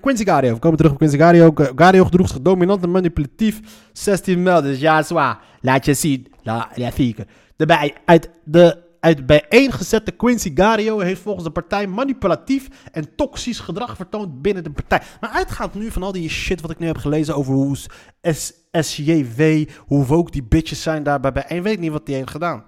[0.00, 0.52] Quincy Gario.
[0.52, 1.50] We komen terug op Quincy Gario.
[1.54, 3.60] Ga- Gario gedroeg zich dominant en manipulatief.
[3.92, 4.80] 16 melders.
[4.80, 5.38] Ja, zwaar.
[5.60, 6.26] Laat je zien.
[6.42, 7.26] La, la fieke.
[7.56, 13.60] De bij, uit de uit bijeengezette Quincy Gario heeft volgens de partij manipulatief en toxisch
[13.60, 15.02] gedrag vertoond binnen de partij.
[15.20, 17.76] Maar uitgaand nu van al die shit wat ik nu heb gelezen over hoe
[18.22, 22.30] S SJW, hoe woke die bitches zijn daar bij bijeen, weet niet wat die heeft
[22.30, 22.64] gedaan.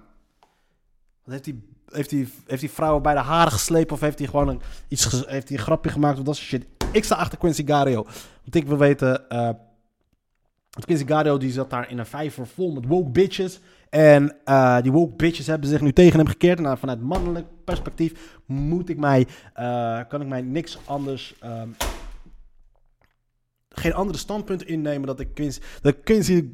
[1.23, 1.55] Wat heeft hij
[1.89, 5.03] heeft hij heeft die vrouwen bij de haren geslepen of heeft hij gewoon een, iets
[5.11, 6.65] heeft hij een grapje gemaakt of dat soort shit.
[6.91, 8.03] Ik sta achter Quincy Gario.
[8.41, 9.25] Want ik wil weten,
[10.69, 13.59] want Quincy Gario die zat daar in een vijver vol met woke bitches.
[13.89, 16.57] En eh, die woke bitches hebben zich nu tegen hem gekeerd.
[16.57, 21.69] En nou, vanuit mannelijk perspectief moet ik mij, eh, kan ik mij niks anders, ehm,
[23.69, 26.49] geen andere standpunt innemen dat ik Quincy, dat Quincy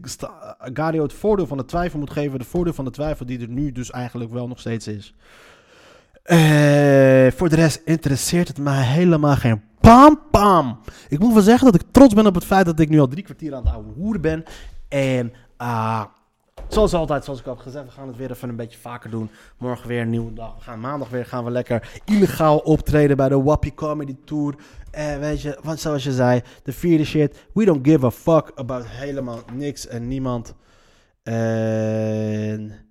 [0.58, 2.40] Gario het voordeel van de twijfel moet geven.
[2.40, 5.16] De voordeel van de twijfel die er nu dus eigenlijk wel nog steeds is.
[6.24, 10.80] Eh, voor de rest interesseert het mij helemaal geen pam pam.
[11.10, 13.08] Ik moet wel zeggen dat ik trots ben op het feit dat ik nu al
[13.08, 14.44] drie kwartier aan het oude hoeren ben.
[14.88, 16.04] En ah,
[16.68, 19.10] zoals altijd, zoals ik al heb gezegd, we gaan het weer even een beetje vaker
[19.10, 19.30] doen.
[19.58, 20.56] Morgen weer een nieuwe dag.
[20.56, 24.56] We gaan maandag weer gaan we lekker illegaal optreden bij de Wappie Comedy Tour.
[24.92, 27.48] En weet je, want zoals je zei, de vierde shit.
[27.54, 30.54] We don't give a fuck about helemaal niks en niemand.
[31.24, 32.86] En...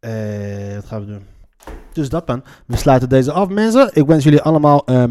[0.00, 1.33] eh, wat gaan we doen?
[1.92, 2.42] Dus dat dan.
[2.66, 3.90] We sluiten deze af, mensen.
[3.92, 4.84] Ik wens jullie allemaal.
[4.86, 5.04] eh,